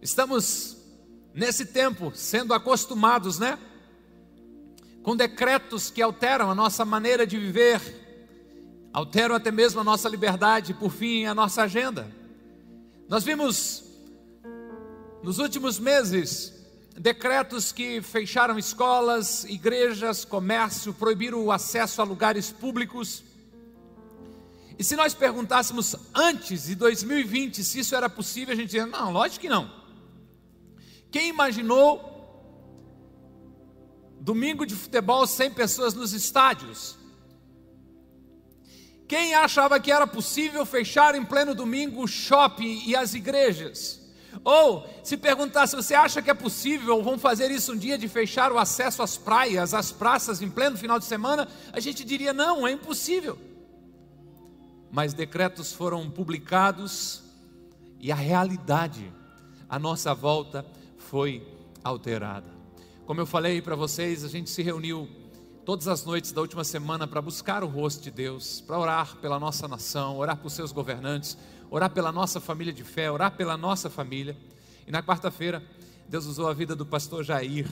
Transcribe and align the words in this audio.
Estamos 0.00 0.76
nesse 1.34 1.66
tempo 1.66 2.12
sendo 2.14 2.54
acostumados, 2.54 3.38
né? 3.38 3.58
Com 5.02 5.16
decretos 5.16 5.90
que 5.90 6.00
alteram 6.00 6.50
a 6.50 6.54
nossa 6.54 6.84
maneira 6.84 7.26
de 7.26 7.38
viver, 7.38 7.80
alteram 8.92 9.34
até 9.34 9.50
mesmo 9.50 9.80
a 9.80 9.84
nossa 9.84 10.08
liberdade, 10.08 10.74
por 10.74 10.90
fim, 10.90 11.24
a 11.24 11.34
nossa 11.34 11.62
agenda. 11.62 12.10
Nós 13.08 13.24
vimos 13.24 13.84
nos 15.22 15.38
últimos 15.38 15.78
meses 15.78 16.54
decretos 16.96 17.72
que 17.72 18.02
fecharam 18.02 18.58
escolas, 18.58 19.44
igrejas, 19.44 20.24
comércio, 20.24 20.92
proibiram 20.92 21.44
o 21.44 21.52
acesso 21.52 22.02
a 22.02 22.04
lugares 22.04 22.50
públicos. 22.50 23.24
E 24.78 24.84
se 24.84 24.94
nós 24.94 25.14
perguntássemos 25.14 25.96
antes 26.14 26.64
de 26.66 26.74
2020 26.74 27.64
se 27.64 27.80
isso 27.80 27.96
era 27.96 28.08
possível, 28.08 28.52
a 28.52 28.56
gente 28.56 28.66
dizia: 28.66 28.86
não, 28.86 29.12
lógico 29.12 29.40
que 29.40 29.48
não. 29.48 29.77
Quem 31.10 31.28
imaginou 31.28 32.08
domingo 34.20 34.66
de 34.66 34.74
futebol 34.74 35.26
sem 35.26 35.50
pessoas 35.50 35.94
nos 35.94 36.12
estádios? 36.12 36.98
Quem 39.06 39.34
achava 39.34 39.80
que 39.80 39.90
era 39.90 40.06
possível 40.06 40.66
fechar 40.66 41.14
em 41.14 41.24
pleno 41.24 41.54
domingo 41.54 42.02
o 42.02 42.06
shopping 42.06 42.82
e 42.86 42.94
as 42.94 43.14
igrejas? 43.14 43.98
Ou, 44.44 44.86
se 45.02 45.16
perguntasse, 45.16 45.74
você 45.74 45.94
acha 45.94 46.20
que 46.20 46.30
é 46.30 46.34
possível, 46.34 47.02
vão 47.02 47.18
fazer 47.18 47.50
isso 47.50 47.72
um 47.72 47.76
dia 47.76 47.96
de 47.96 48.06
fechar 48.06 48.52
o 48.52 48.58
acesso 48.58 49.02
às 49.02 49.16
praias, 49.16 49.72
às 49.72 49.90
praças 49.90 50.42
em 50.42 50.50
pleno 50.50 50.76
final 50.76 50.98
de 50.98 51.06
semana? 51.06 51.48
A 51.72 51.80
gente 51.80 52.04
diria, 52.04 52.34
não, 52.34 52.66
é 52.66 52.72
impossível. 52.72 53.38
Mas 54.90 55.14
decretos 55.14 55.72
foram 55.72 56.10
publicados 56.10 57.22
e 57.98 58.12
a 58.12 58.14
realidade 58.14 59.10
à 59.68 59.78
nossa 59.78 60.14
volta 60.14 60.64
foi 61.08 61.42
alterada. 61.82 62.46
Como 63.06 63.18
eu 63.18 63.24
falei 63.24 63.62
para 63.62 63.74
vocês, 63.74 64.24
a 64.24 64.28
gente 64.28 64.50
se 64.50 64.62
reuniu 64.62 65.08
todas 65.64 65.88
as 65.88 66.04
noites 66.04 66.32
da 66.32 66.42
última 66.42 66.62
semana 66.64 67.06
para 67.06 67.22
buscar 67.22 67.64
o 67.64 67.66
rosto 67.66 68.02
de 68.02 68.10
Deus, 68.10 68.60
para 68.60 68.78
orar 68.78 69.16
pela 69.16 69.40
nossa 69.40 69.66
nação, 69.66 70.18
orar 70.18 70.36
por 70.36 70.50
seus 70.50 70.70
governantes, 70.70 71.38
orar 71.70 71.90
pela 71.90 72.12
nossa 72.12 72.40
família 72.40 72.74
de 72.74 72.84
fé, 72.84 73.10
orar 73.10 73.34
pela 73.34 73.56
nossa 73.56 73.88
família. 73.88 74.36
E 74.86 74.90
na 74.90 75.02
quarta-feira, 75.02 75.64
Deus 76.06 76.26
usou 76.26 76.46
a 76.46 76.52
vida 76.52 76.76
do 76.76 76.84
pastor 76.84 77.24
Jair 77.24 77.70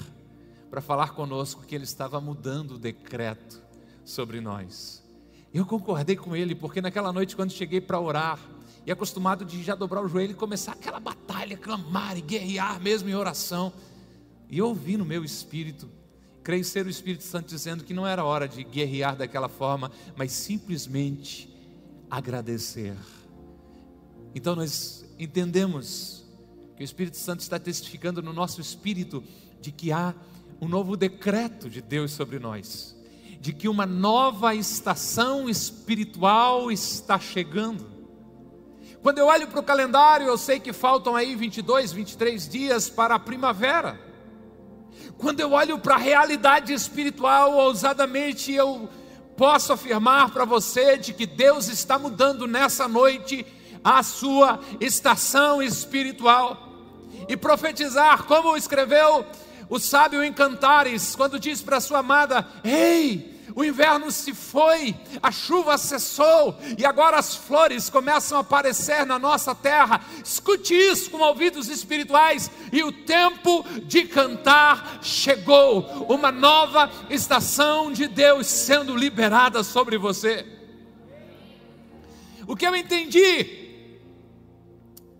para 0.70 0.80
falar 0.80 1.10
conosco 1.10 1.62
que 1.66 1.74
ele 1.74 1.84
estava 1.84 2.18
mudando 2.22 2.72
o 2.72 2.78
decreto 2.78 3.62
sobre 4.02 4.40
nós. 4.40 5.04
Eu 5.52 5.66
concordei 5.66 6.16
com 6.16 6.34
ele, 6.34 6.54
porque 6.54 6.80
naquela 6.80 7.12
noite, 7.12 7.36
quando 7.36 7.52
cheguei 7.52 7.82
para 7.82 8.00
orar, 8.00 8.38
e 8.86 8.92
acostumado 8.92 9.44
de 9.44 9.62
já 9.64 9.74
dobrar 9.74 10.00
o 10.00 10.08
joelho 10.08 10.30
e 10.30 10.34
começar 10.34 10.72
aquela 10.72 11.00
batalha, 11.00 11.25
clamar 11.54 12.16
e 12.16 12.22
guerrear 12.22 12.80
mesmo 12.80 13.08
em 13.10 13.14
oração. 13.14 13.72
E 14.48 14.58
eu 14.58 14.68
ouvi 14.68 14.96
no 14.96 15.04
meu 15.04 15.22
espírito, 15.22 15.88
creio 16.42 16.64
ser 16.64 16.86
o 16.86 16.90
Espírito 16.90 17.24
Santo 17.24 17.48
dizendo 17.48 17.84
que 17.84 17.92
não 17.92 18.06
era 18.06 18.24
hora 18.24 18.48
de 18.48 18.64
guerrear 18.64 19.16
daquela 19.16 19.48
forma, 19.48 19.92
mas 20.16 20.32
simplesmente 20.32 21.54
agradecer. 22.10 22.96
Então 24.34 24.56
nós 24.56 25.04
entendemos 25.18 26.24
que 26.76 26.82
o 26.82 26.84
Espírito 26.84 27.16
Santo 27.16 27.40
está 27.40 27.58
testificando 27.58 28.22
no 28.22 28.32
nosso 28.32 28.60
espírito 28.60 29.22
de 29.60 29.72
que 29.72 29.90
há 29.90 30.14
um 30.60 30.68
novo 30.68 30.96
decreto 30.96 31.68
de 31.68 31.80
Deus 31.80 32.12
sobre 32.12 32.38
nós, 32.38 32.96
de 33.40 33.52
que 33.52 33.68
uma 33.68 33.86
nova 33.86 34.54
estação 34.54 35.48
espiritual 35.48 36.70
está 36.70 37.18
chegando. 37.18 37.95
Quando 39.06 39.18
eu 39.18 39.26
olho 39.28 39.46
para 39.46 39.60
o 39.60 39.62
calendário, 39.62 40.26
eu 40.26 40.36
sei 40.36 40.58
que 40.58 40.72
faltam 40.72 41.14
aí 41.14 41.36
22, 41.36 41.92
23 41.92 42.48
dias 42.48 42.90
para 42.90 43.14
a 43.14 43.20
primavera. 43.20 44.00
Quando 45.16 45.38
eu 45.38 45.52
olho 45.52 45.78
para 45.78 45.94
a 45.94 45.96
realidade 45.96 46.72
espiritual, 46.72 47.54
ousadamente 47.54 48.52
eu 48.52 48.90
posso 49.36 49.72
afirmar 49.72 50.30
para 50.30 50.44
você 50.44 50.96
de 50.96 51.12
que 51.12 51.24
Deus 51.24 51.68
está 51.68 51.96
mudando 52.00 52.48
nessa 52.48 52.88
noite 52.88 53.46
a 53.84 54.02
sua 54.02 54.58
estação 54.80 55.62
espiritual. 55.62 56.58
E 57.28 57.36
profetizar, 57.36 58.24
como 58.24 58.56
escreveu 58.56 59.24
o 59.70 59.78
sábio 59.78 60.20
em 60.20 60.32
Cantares, 60.32 61.14
quando 61.14 61.38
diz 61.38 61.62
para 61.62 61.78
sua 61.78 62.00
amada: 62.00 62.44
Ei, 62.64 63.35
o 63.56 63.64
inverno 63.64 64.10
se 64.10 64.34
foi, 64.34 64.94
a 65.22 65.32
chuva 65.32 65.78
cessou 65.78 66.58
e 66.76 66.84
agora 66.84 67.16
as 67.16 67.34
flores 67.34 67.88
começam 67.88 68.36
a 68.36 68.42
aparecer 68.42 69.06
na 69.06 69.18
nossa 69.18 69.54
terra. 69.54 70.04
Escute 70.22 70.74
isso 70.74 71.10
com 71.10 71.16
ouvidos 71.20 71.70
espirituais 71.70 72.50
e 72.70 72.84
o 72.84 72.92
tempo 72.92 73.64
de 73.86 74.04
cantar 74.04 74.98
chegou. 75.02 75.80
Uma 76.06 76.30
nova 76.30 76.90
estação 77.08 77.90
de 77.90 78.06
Deus 78.06 78.46
sendo 78.46 78.94
liberada 78.94 79.64
sobre 79.64 79.96
você. 79.96 80.46
O 82.46 82.54
que 82.54 82.66
eu 82.66 82.76
entendi 82.76 83.64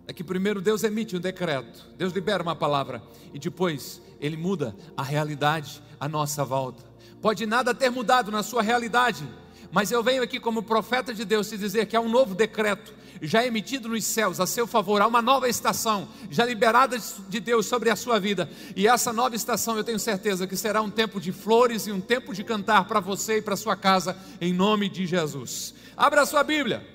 é 0.05 0.13
que 0.13 0.23
primeiro 0.23 0.61
Deus 0.61 0.83
emite 0.83 1.17
um 1.17 1.19
decreto, 1.19 1.87
Deus 1.97 2.13
libera 2.13 2.43
uma 2.43 2.55
palavra 2.55 3.01
e 3.33 3.39
depois 3.39 3.99
ele 4.21 4.37
muda 4.37 4.75
a 4.95 5.01
realidade 5.01 5.81
à 5.99 6.07
nossa 6.07 6.45
volta. 6.45 6.86
Pode 7.21 7.45
nada 7.45 7.73
ter 7.73 7.89
mudado 7.89 8.31
na 8.31 8.43
sua 8.43 8.61
realidade, 8.61 9.27
mas 9.71 9.91
eu 9.91 10.03
venho 10.03 10.23
aqui 10.23 10.39
como 10.39 10.63
profeta 10.63 11.13
de 11.13 11.25
Deus 11.25 11.49
te 11.49 11.57
dizer 11.57 11.87
que 11.87 11.95
há 11.95 12.01
um 12.01 12.09
novo 12.09 12.35
decreto 12.35 12.93
já 13.21 13.45
emitido 13.45 13.89
nos 13.89 14.03
céus 14.03 14.39
a 14.39 14.45
seu 14.45 14.67
favor, 14.67 15.01
há 15.01 15.07
uma 15.07 15.21
nova 15.21 15.49
estação 15.49 16.07
já 16.29 16.45
liberada 16.45 16.97
de 17.27 17.39
Deus 17.39 17.65
sobre 17.65 17.89
a 17.89 17.95
sua 17.95 18.19
vida. 18.19 18.49
E 18.75 18.87
essa 18.87 19.11
nova 19.11 19.35
estação 19.35 19.77
eu 19.77 19.83
tenho 19.83 19.99
certeza 19.99 20.47
que 20.47 20.55
será 20.55 20.81
um 20.81 20.89
tempo 20.89 21.19
de 21.19 21.31
flores 21.31 21.87
e 21.87 21.91
um 21.91 22.01
tempo 22.01 22.33
de 22.33 22.43
cantar 22.43 22.85
para 22.85 22.99
você 22.99 23.37
e 23.37 23.41
para 23.41 23.55
sua 23.55 23.75
casa, 23.75 24.17
em 24.39 24.53
nome 24.53 24.89
de 24.89 25.05
Jesus. 25.05 25.73
Abra 25.95 26.21
a 26.21 26.25
sua 26.25 26.43
Bíblia. 26.43 26.85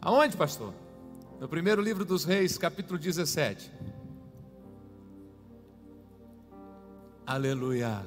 Aonde, 0.00 0.36
pastor? 0.36 0.74
No 1.40 1.48
primeiro 1.48 1.80
livro 1.80 2.04
dos 2.04 2.24
Reis, 2.24 2.58
capítulo 2.58 2.98
17. 2.98 3.70
Aleluia. 7.26 8.04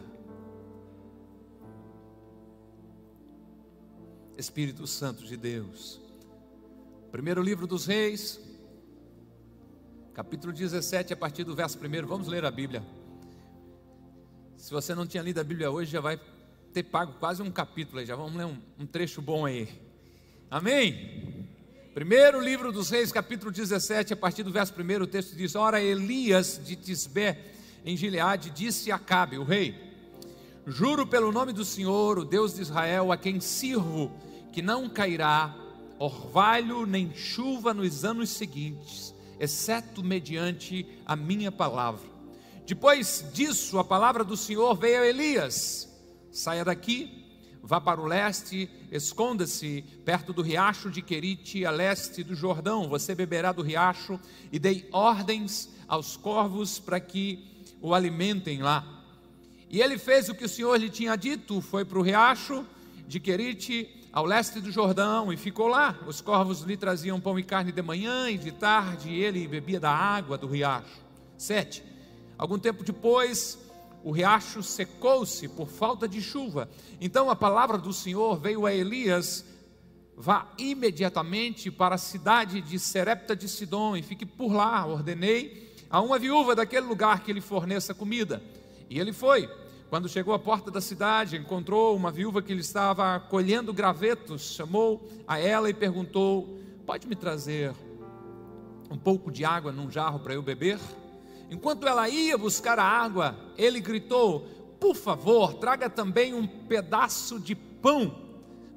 Espírito 4.37 4.85
Santo 4.85 5.25
de 5.25 5.35
Deus. 5.35 5.99
Primeiro 7.11 7.41
livro 7.41 7.65
dos 7.65 7.87
Reis, 7.87 8.39
capítulo 10.13 10.53
17, 10.53 11.13
a 11.13 11.17
partir 11.17 11.43
do 11.43 11.55
verso 11.55 11.79
1. 11.79 12.05
Vamos 12.05 12.27
ler 12.27 12.45
a 12.45 12.51
Bíblia. 12.51 12.83
Se 14.55 14.69
você 14.71 14.93
não 14.93 15.07
tinha 15.07 15.23
lido 15.23 15.39
a 15.39 15.43
Bíblia 15.43 15.71
hoje, 15.71 15.91
já 15.91 15.99
vai 15.99 16.21
ter 16.71 16.83
pago 16.83 17.13
quase 17.13 17.41
um 17.41 17.49
capítulo 17.49 17.99
aí. 17.99 18.05
Já 18.05 18.15
vamos 18.15 18.35
ler 18.35 18.45
um, 18.45 18.59
um 18.77 18.85
trecho 18.85 19.19
bom 19.19 19.47
aí. 19.47 19.67
Amém? 20.47 21.47
Primeiro 21.95 22.39
livro 22.39 22.71
dos 22.71 22.91
Reis, 22.91 23.11
capítulo 23.11 23.51
17, 23.51 24.13
a 24.13 24.17
partir 24.17 24.43
do 24.43 24.51
verso 24.51 24.75
1, 24.79 25.01
o 25.01 25.07
texto 25.07 25.35
diz: 25.35 25.55
Ora, 25.55 25.81
Elias 25.81 26.61
de 26.63 26.75
Tisbé 26.75 27.56
em 27.87 27.95
Gileade, 27.95 28.49
disse 28.49 28.91
a 28.91 28.95
Acabe, 28.95 29.37
o 29.37 29.45
rei: 29.45 29.73
Juro 30.67 31.07
pelo 31.07 31.31
nome 31.31 31.53
do 31.53 31.63
Senhor, 31.63 32.19
o 32.19 32.25
Deus 32.25 32.55
de 32.55 32.61
Israel, 32.61 33.13
a 33.13 33.17
quem 33.17 33.39
sirvo, 33.39 34.11
que 34.51 34.61
não 34.61 34.89
cairá 34.89 35.55
orvalho 35.97 36.85
nem 36.85 37.15
chuva 37.15 37.73
nos 37.73 38.03
anos 38.03 38.29
seguintes, 38.29 39.15
exceto 39.39 40.03
mediante 40.03 40.85
a 41.05 41.15
minha 41.15 41.49
palavra. 41.49 42.05
Depois 42.65 43.23
disso, 43.33 43.79
a 43.79 43.85
palavra 43.85 44.25
do 44.25 44.35
Senhor 44.35 44.75
veio 44.75 45.03
a 45.03 45.07
Elias: 45.07 45.87
Saia 46.29 46.65
daqui, 46.65 47.25
vá 47.63 47.79
para 47.79 48.01
o 48.01 48.05
leste, 48.05 48.69
esconda-se 48.91 49.81
perto 50.03 50.33
do 50.33 50.41
riacho 50.41 50.91
de 50.91 51.01
Querite, 51.01 51.65
a 51.65 51.71
leste 51.71 52.21
do 52.21 52.35
Jordão. 52.35 52.89
Você 52.89 53.15
beberá 53.15 53.53
do 53.53 53.61
riacho 53.61 54.19
e 54.51 54.59
dei 54.59 54.89
ordens 54.91 55.69
aos 55.87 56.17
corvos 56.17 56.79
para 56.79 56.99
que 56.99 57.55
o 57.81 57.93
alimentem 57.93 58.61
lá. 58.61 58.85
E 59.69 59.81
ele 59.81 59.97
fez 59.97 60.29
o 60.29 60.35
que 60.35 60.45
o 60.45 60.49
Senhor 60.49 60.77
lhe 60.77 60.89
tinha 60.89 61.15
dito, 61.15 61.61
foi 61.61 61.83
para 61.83 61.99
o 61.99 62.01
riacho 62.01 62.65
de 63.07 63.19
Querite, 63.19 64.07
ao 64.11 64.25
leste 64.25 64.59
do 64.59 64.71
Jordão, 64.71 65.31
e 65.31 65.37
ficou 65.37 65.67
lá. 65.67 65.97
Os 66.07 66.21
corvos 66.21 66.61
lhe 66.61 66.77
traziam 66.77 67.19
pão 67.19 67.37
e 67.37 67.43
carne 67.43 67.71
de 67.71 67.81
manhã 67.81 68.29
e 68.29 68.37
de 68.37 68.51
tarde, 68.51 69.09
e 69.09 69.21
ele 69.21 69.47
bebia 69.47 69.79
da 69.79 69.91
água 69.91 70.37
do 70.37 70.47
riacho. 70.47 71.01
Sete. 71.37 71.83
Algum 72.37 72.57
tempo 72.57 72.83
depois, 72.83 73.59
o 74.03 74.11
riacho 74.11 74.63
secou-se 74.63 75.47
por 75.49 75.67
falta 75.67 76.07
de 76.07 76.21
chuva. 76.21 76.69
Então 77.01 77.29
a 77.29 77.35
palavra 77.35 77.77
do 77.77 77.91
Senhor 77.91 78.39
veio 78.39 78.65
a 78.65 78.73
Elias: 78.73 79.45
vá 80.15 80.47
imediatamente 80.57 81.69
para 81.69 81.95
a 81.95 81.99
cidade 81.99 82.61
de 82.61 82.79
Serepta 82.79 83.35
de 83.35 83.49
Sidom 83.49 83.97
e 83.97 84.01
fique 84.01 84.25
por 84.25 84.53
lá. 84.53 84.85
Ordenei 84.85 85.66
a 85.89 86.01
uma 86.01 86.19
viúva 86.19 86.55
daquele 86.55 86.85
lugar 86.85 87.23
que 87.23 87.33
lhe 87.33 87.41
forneça 87.41 87.93
comida. 87.93 88.41
E 88.89 88.99
ele 88.99 89.13
foi. 89.13 89.49
Quando 89.89 90.09
chegou 90.09 90.33
à 90.33 90.39
porta 90.39 90.69
da 90.69 90.81
cidade, 90.81 91.37
encontrou 91.37 91.95
uma 91.95 92.11
viúva 92.11 92.41
que 92.41 92.53
lhe 92.53 92.59
estava 92.59 93.19
colhendo 93.19 93.73
gravetos, 93.73 94.53
chamou 94.53 95.07
a 95.25 95.39
ela 95.39 95.69
e 95.69 95.73
perguntou: 95.73 96.59
Pode 96.85 97.07
me 97.07 97.15
trazer 97.15 97.73
um 98.91 98.97
pouco 98.97 99.31
de 99.31 99.45
água 99.45 99.71
num 99.71 99.89
jarro 99.89 100.19
para 100.19 100.33
eu 100.33 100.41
beber? 100.41 100.79
Enquanto 101.49 101.87
ela 101.87 102.09
ia 102.09 102.37
buscar 102.37 102.77
a 102.77 102.83
água, 102.83 103.35
ele 103.57 103.79
gritou: 103.79 104.41
Por 104.77 104.95
favor, 104.95 105.53
traga 105.53 105.89
também 105.89 106.33
um 106.33 106.45
pedaço 106.45 107.39
de 107.39 107.55
pão. 107.55 108.13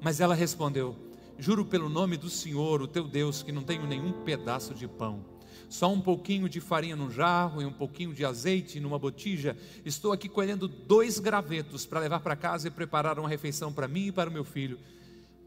Mas 0.01 0.21
ela 0.21 0.33
respondeu: 0.33 0.95
Juro 1.37 1.65
pelo 1.65 1.89
nome 1.89 2.15
do 2.15 2.29
Senhor, 2.29 2.81
o 2.81 2.87
teu 2.87 3.05
Deus, 3.05 3.43
que 3.43 3.51
não 3.51 3.63
tenho 3.63 3.85
nenhum 3.85 4.13
pedaço 4.23 4.73
de 4.73 4.87
pão. 4.87 5.30
Só 5.71 5.89
um 5.89 6.01
pouquinho 6.01 6.49
de 6.49 6.59
farinha 6.59 6.97
no 6.97 7.09
jarro 7.09 7.61
e 7.61 7.65
um 7.65 7.71
pouquinho 7.71 8.13
de 8.13 8.25
azeite 8.25 8.77
numa 8.77 8.99
botija. 8.99 9.55
Estou 9.85 10.11
aqui 10.11 10.27
colhendo 10.27 10.67
dois 10.67 11.17
gravetos 11.17 11.85
para 11.85 12.01
levar 12.01 12.19
para 12.19 12.35
casa 12.35 12.67
e 12.67 12.71
preparar 12.71 13.17
uma 13.17 13.29
refeição 13.29 13.71
para 13.71 13.87
mim 13.87 14.07
e 14.07 14.11
para 14.11 14.29
o 14.29 14.33
meu 14.33 14.43
filho, 14.43 14.77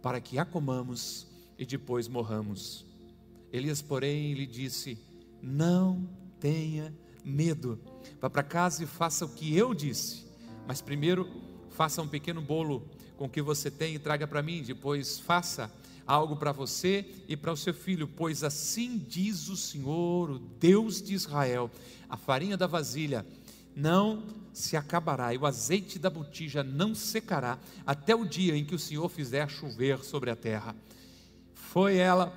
para 0.03 0.23
que 0.23 0.39
a 0.39 0.45
comamos 0.47 1.27
e 1.59 1.67
depois 1.67 2.09
morramos. 2.09 2.87
Elias, 3.53 3.83
porém, 3.83 4.33
lhe 4.33 4.47
disse: 4.47 4.97
Não 5.43 6.09
tenha 6.41 6.91
medo. 7.23 7.79
Vá 8.19 8.31
para 8.31 8.43
casa 8.43 8.83
e 8.83 8.87
faça 8.87 9.27
o 9.27 9.29
que 9.29 9.55
eu 9.55 9.75
disse. 9.75 10.27
Mas 10.67 10.81
primeiro, 10.81 11.29
faça 11.69 12.01
um 12.01 12.09
pequeno 12.09 12.41
bolo 12.41 12.89
com 13.19 13.27
o 13.27 13.29
que 13.29 13.43
você 13.43 13.71
tem 13.71 13.95
e 13.95 13.99
traga 13.99 14.27
para 14.27 14.43
mim. 14.43 14.63
Depois, 14.63 15.21
faça 15.21 15.71
algo 16.07 16.37
para 16.37 16.53
você 16.53 17.05
e 17.29 17.37
para 17.37 17.53
o 17.53 17.57
seu 17.57 17.75
filho, 17.75 18.07
pois 18.07 18.45
assim 18.45 18.99
diz 19.09 19.49
o 19.49 19.57
Senhor, 19.57 20.31
o 20.31 20.39
Deus 20.39 21.03
de 21.03 21.15
Israel: 21.15 21.71
a 22.09 22.17
farinha 22.17 22.57
da 22.57 22.67
vasilha 22.67 23.27
não 23.77 24.23
se 24.53 24.77
acabará 24.77 25.35
e 25.35 25.39
o 25.39 25.47
azeite 25.47 25.99
da 25.99 26.09
botija 26.09 26.63
não 26.63 26.95
secará 26.95 27.59
até 27.85 28.15
o 28.15 28.25
dia 28.25 28.57
em 28.57 28.65
que 28.65 28.75
o 28.75 28.79
Senhor 28.79 29.09
fizer 29.09 29.49
chover 29.49 30.05
sobre 30.05 30.31
a 30.31 30.37
terra. 30.37 30.77
Foi 31.55 31.97
ela 31.97 32.33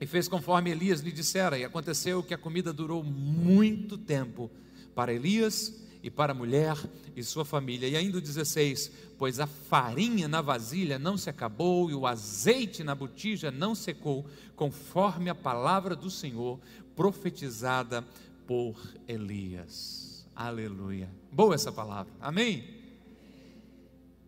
e 0.00 0.06
fez 0.06 0.28
conforme 0.28 0.70
Elias 0.70 1.00
lhe 1.00 1.10
dissera, 1.10 1.58
e 1.58 1.64
aconteceu 1.64 2.22
que 2.22 2.32
a 2.32 2.38
comida 2.38 2.72
durou 2.72 3.02
muito 3.02 3.98
tempo 3.98 4.50
para 4.94 5.12
Elias 5.12 5.74
e 6.02 6.10
para 6.10 6.32
a 6.32 6.34
mulher 6.34 6.76
e 7.16 7.22
sua 7.22 7.44
família. 7.44 7.88
E 7.88 7.96
ainda 7.96 8.18
o 8.18 8.20
16: 8.20 8.90
Pois 9.18 9.40
a 9.40 9.46
farinha 9.46 10.28
na 10.28 10.40
vasilha 10.40 10.98
não 10.98 11.16
se 11.16 11.28
acabou 11.28 11.90
e 11.90 11.94
o 11.94 12.06
azeite 12.06 12.84
na 12.84 12.94
botija 12.94 13.50
não 13.50 13.74
secou, 13.74 14.26
conforme 14.54 15.28
a 15.30 15.34
palavra 15.34 15.96
do 15.96 16.10
Senhor 16.10 16.58
profetizada 16.94 18.04
por 18.46 18.76
Elias. 19.06 20.26
Aleluia. 20.34 21.10
Boa 21.32 21.54
essa 21.54 21.72
palavra. 21.72 22.12
Amém. 22.20 22.64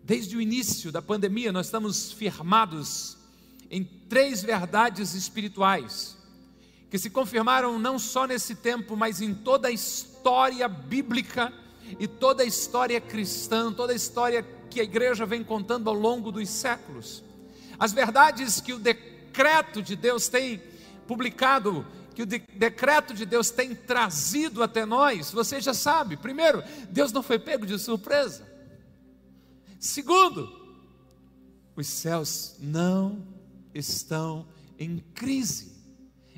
Desde 0.02 0.36
o 0.36 0.40
início 0.40 0.90
da 0.90 1.00
pandemia, 1.00 1.52
nós 1.52 1.66
estamos 1.66 2.10
firmados 2.10 3.16
em 3.70 3.84
três 3.84 4.42
verdades 4.42 5.14
espirituais, 5.14 6.16
que 6.90 6.98
se 6.98 7.08
confirmaram 7.08 7.78
não 7.78 7.98
só 7.98 8.26
nesse 8.26 8.56
tempo, 8.56 8.96
mas 8.96 9.20
em 9.20 9.32
toda 9.32 9.68
a 9.68 9.70
história 9.70 10.66
bíblica 10.66 11.52
e 11.98 12.08
toda 12.08 12.42
a 12.42 12.46
história 12.46 13.00
cristã, 13.00 13.72
toda 13.72 13.92
a 13.92 13.96
história 13.96 14.44
que 14.68 14.80
a 14.80 14.84
igreja 14.84 15.24
vem 15.24 15.44
contando 15.44 15.88
ao 15.88 15.94
longo 15.94 16.32
dos 16.32 16.48
séculos. 16.48 17.22
As 17.78 17.92
verdades 17.92 18.60
que 18.60 18.72
o 18.72 18.78
decreto 18.78 19.80
de 19.80 19.94
Deus 19.94 20.28
tem 20.28 20.60
publicado, 21.06 21.86
que 22.14 22.22
o 22.22 22.26
de 22.26 22.38
decreto 22.56 23.14
de 23.14 23.24
Deus 23.24 23.50
tem 23.50 23.74
trazido 23.74 24.62
até 24.62 24.84
nós, 24.84 25.30
você 25.30 25.60
já 25.60 25.72
sabe. 25.72 26.16
Primeiro, 26.16 26.62
Deus 26.90 27.12
não 27.12 27.22
foi 27.22 27.38
pego 27.38 27.64
de 27.64 27.78
surpresa. 27.78 28.46
Segundo, 29.78 30.48
os 31.76 31.86
céus 31.86 32.56
não 32.60 33.24
estão 33.72 34.46
em 34.78 34.98
crise. 35.14 35.79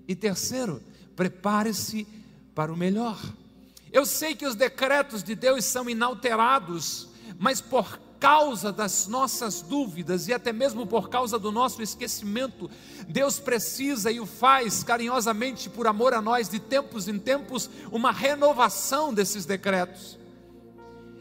E 0.06 0.14
terceiro, 0.14 0.82
prepare-se 1.14 2.06
para 2.54 2.72
o 2.72 2.76
melhor. 2.76 3.18
Eu 3.92 4.06
sei 4.06 4.34
que 4.34 4.46
os 4.46 4.54
decretos 4.54 5.22
de 5.22 5.34
Deus 5.34 5.64
são 5.64 5.88
inalterados, 5.88 7.08
mas 7.38 7.60
por 7.60 8.00
causa 8.22 8.72
das 8.72 9.08
nossas 9.08 9.62
dúvidas 9.62 10.28
e 10.28 10.32
até 10.32 10.52
mesmo 10.52 10.86
por 10.86 11.10
causa 11.10 11.38
do 11.40 11.50
nosso 11.50 11.82
esquecimento, 11.82 12.70
Deus 13.08 13.40
precisa 13.40 14.12
e 14.12 14.20
o 14.20 14.26
faz 14.26 14.84
carinhosamente 14.84 15.68
por 15.68 15.88
amor 15.88 16.14
a 16.14 16.22
nós, 16.22 16.48
de 16.48 16.60
tempos 16.60 17.08
em 17.08 17.18
tempos, 17.18 17.68
uma 17.90 18.12
renovação 18.12 19.12
desses 19.12 19.44
decretos. 19.44 20.16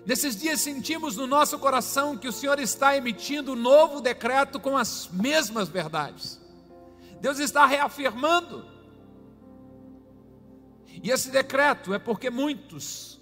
Nesses 0.06 0.36
dias 0.36 0.62
sentimos 0.62 1.16
no 1.16 1.28
nosso 1.28 1.58
coração 1.60 2.16
que 2.16 2.28
o 2.28 2.32
Senhor 2.32 2.60
está 2.60 2.96
emitindo 2.96 3.54
um 3.54 3.56
novo 3.56 4.00
decreto 4.00 4.60
com 4.60 4.78
as 4.78 5.10
mesmas 5.12 5.70
verdades. 5.70 6.40
Deus 7.20 7.40
está 7.40 7.66
reafirmando. 7.66 8.66
E 11.04 11.10
esse 11.10 11.30
decreto 11.30 11.94
é 11.94 12.00
porque 12.00 12.30
muitos 12.30 13.20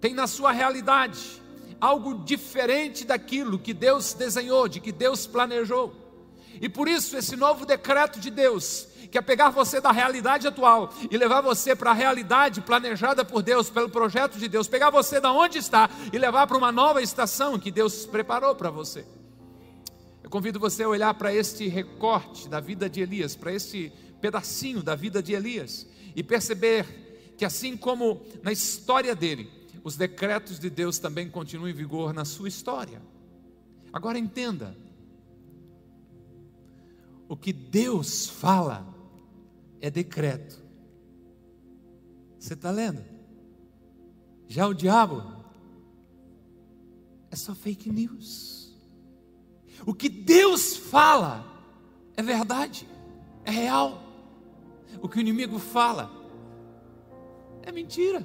têm 0.00 0.14
na 0.14 0.26
sua 0.26 0.52
realidade 0.52 1.40
algo 1.80 2.24
diferente 2.24 3.04
daquilo 3.04 3.58
que 3.58 3.72
Deus 3.72 4.12
desenhou, 4.14 4.68
de 4.68 4.80
que 4.80 4.92
Deus 4.92 5.26
planejou. 5.26 5.94
E 6.60 6.68
por 6.68 6.88
isso 6.88 7.16
esse 7.16 7.36
novo 7.36 7.64
decreto 7.64 8.18
de 8.20 8.30
Deus 8.30 8.88
que 9.10 9.18
é 9.18 9.20
pegar 9.20 9.50
você 9.50 9.80
da 9.80 9.90
realidade 9.90 10.46
atual 10.46 10.94
e 11.10 11.16
levar 11.16 11.40
você 11.40 11.74
para 11.74 11.90
a 11.90 11.94
realidade 11.94 12.60
planejada 12.60 13.24
por 13.24 13.42
Deus, 13.42 13.68
pelo 13.68 13.88
projeto 13.88 14.38
de 14.38 14.46
Deus, 14.46 14.68
pegar 14.68 14.90
você 14.90 15.20
da 15.20 15.32
onde 15.32 15.58
está 15.58 15.90
e 16.12 16.18
levar 16.18 16.46
para 16.46 16.56
uma 16.56 16.70
nova 16.70 17.02
estação 17.02 17.58
que 17.58 17.72
Deus 17.72 18.06
preparou 18.06 18.54
para 18.54 18.70
você. 18.70 19.04
Eu 20.22 20.30
convido 20.30 20.60
você 20.60 20.84
a 20.84 20.88
olhar 20.88 21.12
para 21.14 21.34
este 21.34 21.66
recorte 21.66 22.48
da 22.48 22.60
vida 22.60 22.88
de 22.88 23.00
Elias, 23.00 23.34
para 23.34 23.52
este 23.52 23.92
pedacinho 24.20 24.82
da 24.82 24.94
vida 24.94 25.20
de 25.20 25.32
Elias 25.32 25.86
e 26.14 26.22
perceber 26.22 27.09
que 27.40 27.44
assim 27.46 27.74
como 27.74 28.20
na 28.42 28.52
história 28.52 29.16
dele, 29.16 29.50
os 29.82 29.96
decretos 29.96 30.58
de 30.58 30.68
Deus 30.68 30.98
também 30.98 31.30
continuam 31.30 31.70
em 31.70 31.72
vigor 31.72 32.12
na 32.12 32.26
sua 32.26 32.48
história. 32.48 33.00
Agora 33.90 34.18
entenda, 34.18 34.76
o 37.26 37.34
que 37.34 37.50
Deus 37.50 38.28
fala 38.28 38.86
é 39.80 39.90
decreto. 39.90 40.62
Você 42.38 42.52
está 42.52 42.70
lendo? 42.70 43.02
Já 44.46 44.66
o 44.66 44.74
diabo 44.74 45.22
é 47.30 47.36
só 47.36 47.54
fake 47.54 47.90
news. 47.90 48.78
O 49.86 49.94
que 49.94 50.10
Deus 50.10 50.76
fala 50.76 51.42
é 52.18 52.22
verdade, 52.22 52.86
é 53.46 53.50
real. 53.50 54.02
O 55.00 55.08
que 55.08 55.16
o 55.16 55.22
inimigo 55.22 55.58
fala 55.58 56.19
é 57.62 57.72
mentira. 57.72 58.24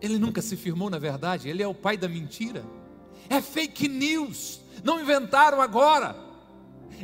Ele 0.00 0.18
nunca 0.18 0.42
se 0.42 0.56
firmou 0.56 0.90
na 0.90 0.98
verdade, 0.98 1.48
ele 1.48 1.62
é 1.62 1.68
o 1.68 1.74
pai 1.74 1.96
da 1.96 2.08
mentira. 2.08 2.64
É 3.28 3.40
fake 3.40 3.88
news, 3.88 4.60
não 4.82 5.00
inventaram 5.00 5.60
agora. 5.60 6.16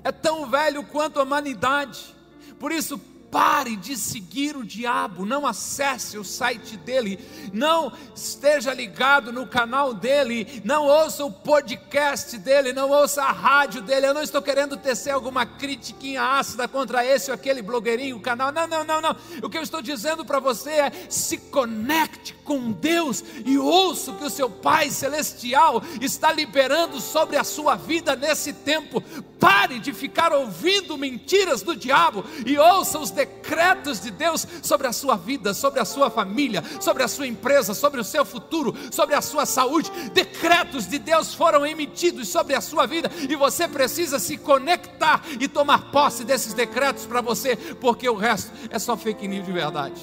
É 0.05 0.13
tão 0.13 0.49
velho 0.51 0.85
quanto 0.85 1.19
a 1.19 1.23
humanidade. 1.23 2.15
Por 2.59 2.73
isso, 2.73 3.01
pare 3.31 3.77
de 3.77 3.97
seguir 3.97 4.57
o 4.57 4.65
diabo, 4.65 5.25
não 5.25 5.47
acesse 5.47 6.19
o 6.19 6.25
site 6.25 6.77
dele, 6.77 7.19
não 7.53 7.93
esteja 8.15 8.75
ligado 8.75 9.33
no 9.33 9.47
canal 9.47 9.95
dele, 9.95 10.61
não 10.65 10.87
ouça 10.87 11.25
o 11.25 11.31
podcast 11.31 12.37
dele, 12.39 12.73
não 12.73 12.91
ouça 12.91 13.23
a 13.23 13.33
rádio 13.33 13.83
dele. 13.83 14.07
Eu 14.07 14.15
não 14.15 14.23
estou 14.23 14.43
querendo 14.43 14.77
tecer 14.77 15.11
alguma 15.11 15.47
critiquinha 15.47 16.23
ácida 16.23 16.67
contra 16.67 17.05
esse 17.05 17.31
ou 17.31 17.35
aquele 17.35 17.63
blogueirinho, 17.63 18.21
canal. 18.21 18.51
Não, 18.51 18.67
não, 18.67 18.85
não, 18.85 19.01
não. 19.01 19.17
O 19.43 19.49
que 19.49 19.59
eu 19.59 19.63
estou 19.63 19.81
dizendo 19.81 20.25
para 20.25 20.41
você 20.41 20.71
é 20.71 20.93
se 21.09 21.37
conecte 21.39 22.35
com 22.45 22.73
Deus 22.73 23.25
e 23.45 23.57
ouça 23.59 24.11
o 24.11 24.17
que 24.17 24.25
o 24.25 24.31
seu 24.31 24.51
Pai 24.51 24.91
celestial 24.91 25.83
está 26.01 26.33
liberando 26.33 27.01
sobre 27.01 27.37
a 27.37 27.45
sua 27.45 27.77
vida 27.77 28.17
nesse 28.17 28.53
tempo. 28.53 29.01
Pare 29.39 29.79
de 29.79 29.93
ficar 29.93 30.33
ouvindo 30.33 30.99
mentiras 30.99 31.63
do 31.63 31.77
diabo 31.77 32.25
e 32.45 32.59
ouça 32.59 32.99
os 32.99 33.11
decretos 33.21 34.01
de 34.01 34.11
Deus 34.11 34.47
sobre 34.63 34.87
a 34.87 34.93
sua 34.93 35.17
vida, 35.17 35.53
sobre 35.53 35.81
a 35.81 35.85
sua 35.85 36.11
família, 36.11 36.63
sobre 36.81 37.03
a 37.03 37.09
sua 37.09 37.27
empresa, 37.27 37.75
sobre 37.75 38.01
o 38.01 38.05
seu 38.05 38.25
futuro, 38.25 38.75
sobre 38.91 39.15
a 39.15 39.21
sua 39.21 39.45
saúde. 39.45 39.91
Decretos 40.13 40.89
de 40.89 40.99
Deus 40.99 41.35
foram 41.35 41.67
emitidos 41.67 42.29
sobre 42.29 42.55
a 42.55 42.61
sua 42.61 42.87
vida 42.87 43.11
e 43.29 43.37
você 43.37 43.69
precisa 43.69 44.19
se 44.19 44.37
conectar 44.37 45.23
e 45.39 45.47
tomar 45.47 45.91
posse 45.91 46.25
desses 46.25 46.55
decretos 46.55 47.05
para 47.05 47.21
você, 47.21 47.57
porque 47.57 48.09
o 48.09 48.17
resto 48.17 48.51
é 48.71 48.79
só 48.79 48.97
fake 48.97 49.29
news 49.29 49.45
de 49.45 49.53
verdade. 49.53 50.01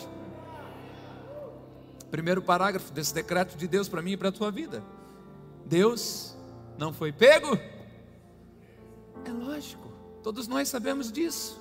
Primeiro 2.12 2.42
parágrafo 2.42 2.92
desse 2.92 3.14
decreto 3.14 3.58
de 3.58 3.68
Deus 3.68 3.90
para 3.90 4.02
mim 4.02 4.12
e 4.12 4.18
para 4.18 4.30
a 4.30 4.32
tua 4.32 4.52
vida. 4.52 4.84
Deus 5.66 6.36
não 6.78 6.94
foi 6.94 7.12
pego? 7.12 7.58
É 9.26 9.32
lógico, 9.32 9.92
todos 10.24 10.48
nós 10.48 10.70
sabemos 10.70 11.12
disso. 11.12 11.57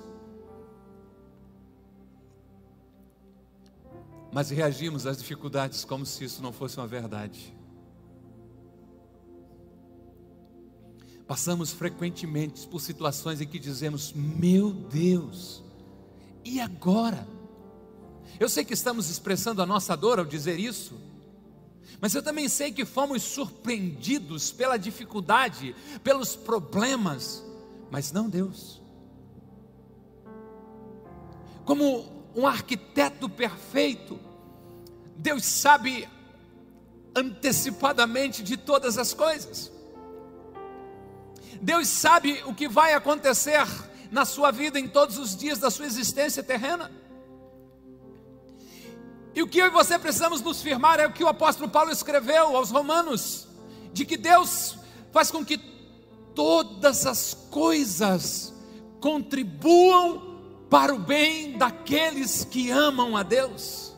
Mas 4.31 4.49
reagimos 4.49 5.05
às 5.05 5.17
dificuldades 5.17 5.85
como 5.85 6.05
se 6.05 6.23
isso 6.23 6.41
não 6.41 6.51
fosse 6.51 6.77
uma 6.77 6.87
verdade. 6.87 7.55
Passamos 11.27 11.71
frequentemente 11.71 12.65
por 12.67 12.79
situações 12.79 13.41
em 13.41 13.47
que 13.47 13.59
dizemos: 13.59 14.13
Meu 14.13 14.71
Deus, 14.71 15.63
e 16.43 16.59
agora? 16.59 17.27
Eu 18.39 18.47
sei 18.47 18.63
que 18.63 18.73
estamos 18.73 19.09
expressando 19.09 19.61
a 19.61 19.65
nossa 19.65 19.95
dor 19.95 20.19
ao 20.19 20.25
dizer 20.25 20.59
isso, 20.59 20.95
mas 21.99 22.13
eu 22.13 22.21
também 22.21 22.47
sei 22.47 22.71
que 22.71 22.85
fomos 22.85 23.23
surpreendidos 23.23 24.51
pela 24.51 24.77
dificuldade, 24.77 25.75
pelos 26.03 26.35
problemas, 26.35 27.43
mas 27.89 28.11
não 28.11 28.29
Deus. 28.29 28.81
Como 31.65 32.16
um 32.37 32.45
arquiteto 32.45 33.27
perfeito, 33.27 34.19
Deus 35.17 35.43
sabe 35.43 36.07
antecipadamente 37.15 38.43
de 38.43 38.55
todas 38.55 38.99
as 38.99 39.11
coisas. 39.11 39.71
Deus 41.59 41.87
sabe 41.87 42.43
o 42.45 42.53
que 42.53 42.67
vai 42.67 42.93
acontecer 42.93 43.65
na 44.11 44.23
sua 44.23 44.51
vida 44.51 44.79
em 44.79 44.87
todos 44.87 45.17
os 45.17 45.35
dias 45.35 45.57
da 45.57 45.71
sua 45.71 45.87
existência 45.87 46.43
terrena. 46.43 46.91
E 49.33 49.41
o 49.41 49.47
que 49.47 49.57
eu 49.57 49.65
e 49.65 49.71
você 49.71 49.97
precisamos 49.97 50.39
nos 50.39 50.61
firmar 50.61 50.99
é 50.99 51.07
o 51.07 51.13
que 51.13 51.23
o 51.23 51.27
apóstolo 51.27 51.67
Paulo 51.67 51.91
escreveu 51.91 52.55
aos 52.55 52.69
Romanos: 52.69 53.47
de 53.91 54.05
que 54.05 54.15
Deus 54.15 54.77
faz 55.11 55.31
com 55.31 55.43
que 55.43 55.57
todas 56.35 57.07
as 57.07 57.33
coisas 57.49 58.53
contribuam 59.01 60.26
para 60.69 60.93
o 60.93 60.99
bem 60.99 61.57
daqueles 61.57 62.43
que 62.43 62.69
amam 62.69 63.15
a 63.15 63.23
Deus. 63.23 63.95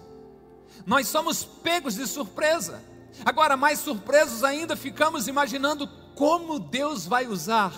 Nós 0.86 1.08
somos 1.08 1.44
pegos 1.44 1.96
de 1.96 2.08
surpresa. 2.08 2.82
Agora, 3.26 3.58
mais 3.58 3.80
surpresos 3.80 4.44
ainda, 4.44 4.76
ficamos 4.76 5.28
imaginando 5.28 5.88
como 6.16 6.60
Deus 6.60 7.06
vai 7.06 7.28
usar 7.28 7.74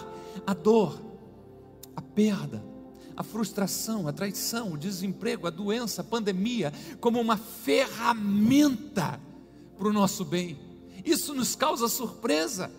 a 0.45 0.53
dor, 0.53 1.01
a 1.95 2.01
perda, 2.01 2.63
a 3.15 3.24
frustração, 3.24 4.07
a 4.07 4.13
traição, 4.13 4.74
o 4.74 4.77
desemprego, 4.77 5.48
a 5.48 5.51
doença, 5.51 6.01
a 6.01 6.05
pandemia, 6.05 6.71
como 7.00 7.19
uma 7.19 7.38
ferramenta 7.38 9.19
para 9.77 9.88
o 9.88 9.93
nosso 9.93 10.24
bem. 10.24 10.60
Isso 11.03 11.33
nos 11.33 11.55
causa 11.55 11.88
surpresa. 11.88 12.71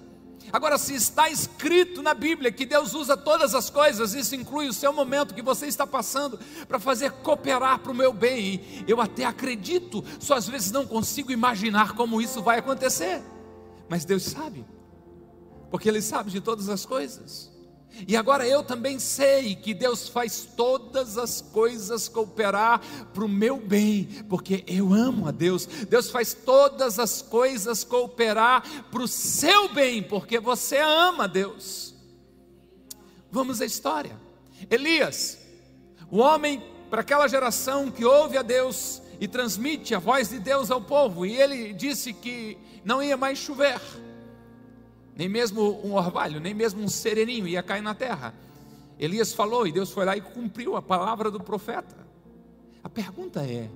Agora, 0.50 0.78
se 0.78 0.94
está 0.94 1.28
escrito 1.28 2.02
na 2.02 2.14
Bíblia 2.14 2.50
que 2.50 2.64
Deus 2.64 2.94
usa 2.94 3.16
todas 3.16 3.54
as 3.54 3.68
coisas, 3.68 4.14
isso 4.14 4.34
inclui 4.34 4.68
o 4.68 4.72
seu 4.72 4.92
momento 4.92 5.34
que 5.34 5.42
você 5.42 5.66
está 5.66 5.87
passando 5.87 6.38
para 6.66 6.78
fazer 6.78 7.12
cooperar 7.12 7.78
para 7.80 7.92
o 7.92 7.94
meu 7.94 8.12
bem. 8.12 8.84
Eu 8.88 9.00
até 9.00 9.25
acredito, 9.25 10.02
só 10.18 10.34
às 10.34 10.49
vezes 10.49 10.72
não 10.72 10.87
consigo 10.87 11.30
imaginar 11.30 11.94
como 11.94 12.20
isso 12.20 12.42
vai 12.42 12.58
acontecer. 12.58 13.22
Mas 13.88 14.06
Deus 14.06 14.22
sabe, 14.22 14.64
porque 15.70 15.88
Ele 15.88 16.00
sabe 16.00 16.30
de 16.30 16.40
todas 16.40 16.70
as 16.70 16.87
coisas. 16.87 17.51
E 18.06 18.16
agora 18.16 18.46
eu 18.46 18.62
também 18.62 18.99
sei 18.99 19.54
que 19.54 19.75
Deus 19.75 20.08
faz 20.08 20.49
todas 20.56 21.18
as 21.18 21.40
coisas 21.40 22.08
cooperar 22.08 22.80
para 23.12 23.25
o 23.25 23.28
meu 23.28 23.58
bem, 23.58 24.04
porque 24.28 24.64
eu 24.66 24.92
amo 24.92 25.28
a 25.28 25.30
Deus. 25.30 25.66
Deus 25.66 26.11
faz 26.11 26.34
todas 26.34 26.99
as 26.99 27.22
coisas 27.22 27.84
cooperar 27.84 28.62
para 28.90 29.02
o 29.02 29.08
seu 29.08 29.68
bem, 29.68 30.02
porque 30.02 30.40
você 30.40 30.78
ama 30.78 31.25
a 31.25 31.28
Deus. 31.28 31.94
Vamos 33.30 33.61
à 33.61 33.64
história. 33.64 34.18
Elias, 34.70 35.38
o 36.11 36.18
homem 36.18 36.62
para 36.90 37.00
aquela 37.00 37.28
geração 37.28 37.90
que 37.90 38.04
ouve 38.04 38.37
a 38.37 38.42
Deus 38.42 39.00
e 39.20 39.28
transmite 39.28 39.94
a 39.94 39.99
voz 39.99 40.28
de 40.30 40.38
Deus 40.38 40.70
ao 40.70 40.80
povo, 40.80 41.25
e 41.25 41.40
ele 41.40 41.72
disse 41.72 42.12
que 42.12 42.58
não 42.84 43.02
ia 43.02 43.16
mais 43.16 43.38
chover 43.38 43.80
nem 45.16 45.28
mesmo 45.28 45.85
um 45.85 45.95
orvalho, 45.95 46.40
nem 46.40 46.54
mesmo 46.54 46.83
um 46.83 46.88
sereninho 46.88 47.47
ia 47.47 47.62
cair 47.62 47.83
na 47.83 47.95
terra. 47.95 48.35
Elias 48.99 49.33
falou 49.33 49.66
e 49.66 49.73
Deus 49.73 49.90
foi 49.90 50.04
lá 50.04 50.16
e 50.16 50.21
cumpriu 50.21 50.76
a 50.76 50.83
palavra 50.83 51.31
do 51.31 51.40
profeta. 51.40 51.97
A 52.83 52.88
pergunta 52.88 53.45
é: 53.47 53.71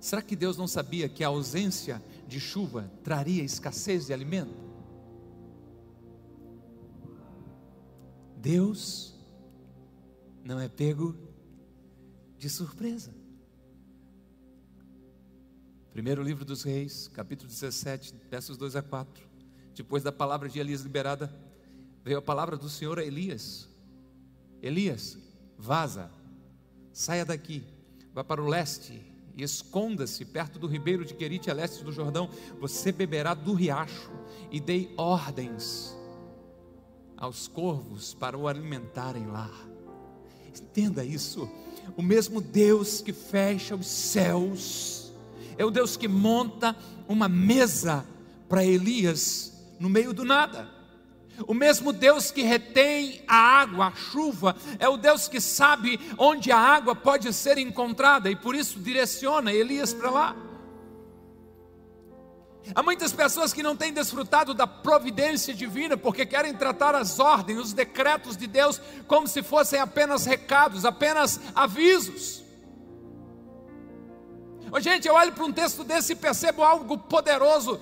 será 0.00 0.22
que 0.22 0.34
Deus 0.34 0.56
não 0.56 0.66
sabia 0.66 1.08
que 1.08 1.22
a 1.22 1.28
ausência 1.28 2.02
de 2.26 2.40
chuva 2.40 2.90
traria 3.04 3.42
escassez 3.42 4.06
de 4.06 4.12
alimento? 4.12 4.70
Deus 8.36 9.14
não 10.42 10.58
é 10.58 10.68
pego 10.68 11.14
de 12.38 12.48
surpresa. 12.48 13.14
Primeiro 15.92 16.22
livro 16.22 16.44
dos 16.44 16.62
Reis, 16.62 17.08
capítulo 17.08 17.50
17, 17.50 18.14
versos 18.30 18.56
2 18.56 18.76
a 18.76 18.82
4. 18.82 19.29
Depois 19.80 20.02
da 20.02 20.12
palavra 20.12 20.46
de 20.46 20.60
Elias 20.60 20.82
liberada, 20.82 21.34
veio 22.04 22.18
a 22.18 22.22
palavra 22.22 22.54
do 22.54 22.68
Senhor 22.68 22.98
a 22.98 23.02
Elias: 23.02 23.66
Elias, 24.60 25.16
vaza, 25.56 26.10
saia 26.92 27.24
daqui, 27.24 27.64
vá 28.12 28.22
para 28.22 28.42
o 28.42 28.46
leste 28.46 29.00
e 29.34 29.42
esconda-se 29.42 30.22
perto 30.26 30.58
do 30.58 30.66
ribeiro 30.66 31.02
de 31.02 31.14
Querite, 31.14 31.50
a 31.50 31.54
leste 31.54 31.82
do 31.82 31.90
Jordão. 31.90 32.28
Você 32.60 32.92
beberá 32.92 33.32
do 33.32 33.54
riacho 33.54 34.10
e 34.50 34.60
dei 34.60 34.92
ordens 34.98 35.96
aos 37.16 37.48
corvos 37.48 38.12
para 38.12 38.36
o 38.36 38.46
alimentarem 38.46 39.28
lá. 39.28 39.50
Entenda 40.46 41.02
isso. 41.02 41.48
O 41.96 42.02
mesmo 42.02 42.42
Deus 42.42 43.00
que 43.00 43.14
fecha 43.14 43.74
os 43.74 43.86
céus 43.86 45.10
é 45.56 45.64
o 45.64 45.70
Deus 45.70 45.96
que 45.96 46.06
monta 46.06 46.76
uma 47.08 47.30
mesa 47.30 48.04
para 48.46 48.62
Elias 48.62 49.50
no 49.80 49.88
meio 49.88 50.12
do 50.12 50.24
nada. 50.24 50.68
O 51.46 51.54
mesmo 51.54 51.90
Deus 51.90 52.30
que 52.30 52.42
retém 52.42 53.24
a 53.26 53.34
água, 53.34 53.86
a 53.86 53.94
chuva, 53.94 54.54
é 54.78 54.86
o 54.86 54.98
Deus 54.98 55.26
que 55.26 55.40
sabe 55.40 55.98
onde 56.18 56.52
a 56.52 56.58
água 56.58 56.94
pode 56.94 57.32
ser 57.32 57.56
encontrada 57.56 58.30
e 58.30 58.36
por 58.36 58.54
isso 58.54 58.78
direciona 58.78 59.50
Elias 59.50 59.94
para 59.94 60.10
lá. 60.10 60.36
Há 62.74 62.82
muitas 62.82 63.10
pessoas 63.10 63.54
que 63.54 63.62
não 63.62 63.74
têm 63.74 63.90
desfrutado 63.90 64.52
da 64.52 64.66
providência 64.66 65.54
divina 65.54 65.96
porque 65.96 66.26
querem 66.26 66.52
tratar 66.52 66.94
as 66.94 67.18
ordens, 67.18 67.58
os 67.58 67.72
decretos 67.72 68.36
de 68.36 68.46
Deus 68.46 68.78
como 69.08 69.26
se 69.26 69.42
fossem 69.42 69.80
apenas 69.80 70.26
recados, 70.26 70.84
apenas 70.84 71.40
avisos. 71.54 72.44
Gente, 74.78 75.08
eu 75.08 75.14
olho 75.14 75.32
para 75.32 75.44
um 75.44 75.52
texto 75.52 75.82
desse 75.82 76.12
e 76.12 76.16
percebo 76.16 76.62
algo 76.62 76.96
poderoso 76.96 77.80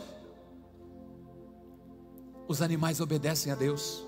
os 2.49 2.63
animais 2.63 2.99
obedecem 2.99 3.53
a 3.53 3.55
Deus. 3.55 4.05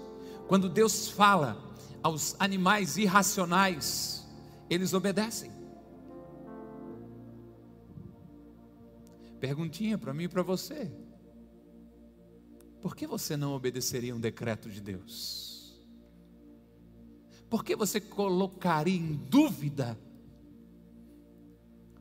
Quando 0.49 0.68
Deus 0.68 1.09
fala 1.09 1.62
aos 2.02 2.35
animais 2.40 2.97
irracionais, 2.97 4.26
eles 4.68 4.94
obedecem. 4.94 5.52
Perguntinha 9.38 9.99
para 9.99 10.14
mim 10.14 10.25
e 10.25 10.28
para 10.28 10.42
você: 10.42 10.90
por 12.80 12.97
que 12.97 13.06
você 13.06 13.37
não 13.37 13.52
obedeceria 13.52 14.14
um 14.14 14.20
decreto 14.20 14.70
de 14.70 14.80
Deus? 14.80 15.78
Por 17.49 17.64
que 17.64 17.76
você 17.76 18.00
colocaria 18.00 18.97
em 18.97 19.14
dúvida 19.14 19.99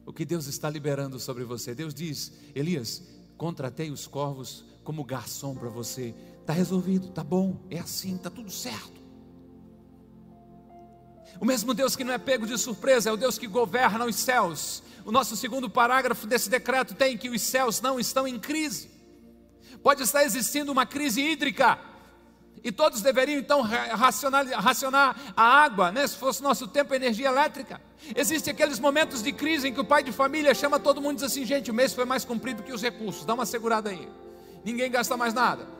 o 0.05 0.13
que 0.13 0.24
Deus 0.24 0.48
está 0.48 0.69
liberando 0.69 1.19
sobre 1.19 1.43
você? 1.43 1.75
Deus 1.75 1.93
diz: 1.93 2.31
Elias, 2.55 3.03
contratei 3.38 3.91
os 3.91 4.08
corvos 4.08 4.63
como 4.89 5.03
garçom 5.03 5.53
para 5.53 5.69
você. 5.69 6.15
Está 6.41 6.51
resolvido, 6.51 7.10
está 7.10 7.24
bom, 7.24 7.58
é 7.69 7.77
assim, 7.77 8.15
está 8.15 8.27
tudo 8.27 8.50
certo. 8.50 9.00
O 11.39 11.46
mesmo 11.46 11.75
Deus 11.75 11.96
que 11.96 12.03
não 12.03 12.12
é 12.12 12.17
pego 12.17 12.48
de 12.48 12.58
surpresa 12.58 13.08
é 13.08 13.13
o 13.13 13.15
Deus 13.15 13.38
que 13.38 13.46
governa 13.46 14.03
os 14.05 14.15
céus. 14.15 14.81
O 15.05 15.12
nosso 15.12 15.36
segundo 15.36 15.69
parágrafo 15.69 16.25
desse 16.25 16.50
decreto 16.50 16.96
tem 16.96 17.15
que 17.19 17.29
os 17.29 17.39
céus 17.39 17.79
não 17.79 18.00
estão 18.00 18.27
em 18.27 18.39
crise. 18.39 18.89
Pode 19.84 20.01
estar 20.01 20.24
existindo 20.24 20.72
uma 20.72 20.88
crise 20.88 21.22
hídrica, 21.22 21.77
e 22.63 22.72
todos 22.72 23.03
deveriam 23.03 23.38
então 23.38 23.62
racionar 23.62 25.15
a 25.38 25.43
água, 25.43 25.91
né? 25.91 26.08
se 26.08 26.17
fosse 26.17 26.41
nosso 26.41 26.67
tempo, 26.67 26.93
a 26.93 26.96
energia 26.96 27.27
elétrica. 27.27 27.79
Existem 28.15 28.51
aqueles 28.51 28.79
momentos 28.79 29.22
de 29.22 29.31
crise 29.31 29.67
em 29.67 29.74
que 29.74 29.79
o 29.81 29.86
pai 29.86 30.01
de 30.01 30.12
família 30.12 30.51
chama 30.55 30.79
todo 30.79 31.00
mundo 31.00 31.12
e 31.12 31.15
diz 31.17 31.25
assim: 31.25 31.46
gente, 31.46 31.69
o 31.69 31.75
mês 31.75 31.93
foi 31.93 32.05
mais 32.05 32.25
comprido 32.25 32.63
que 32.63 32.74
os 32.74 32.81
recursos, 32.81 33.24
dá 33.24 33.36
uma 33.36 33.46
segurada 33.46 33.91
aí 33.91 34.10
ninguém 34.63 34.89
gasta 34.89 35.15
mais 35.17 35.33
nada. 35.33 35.79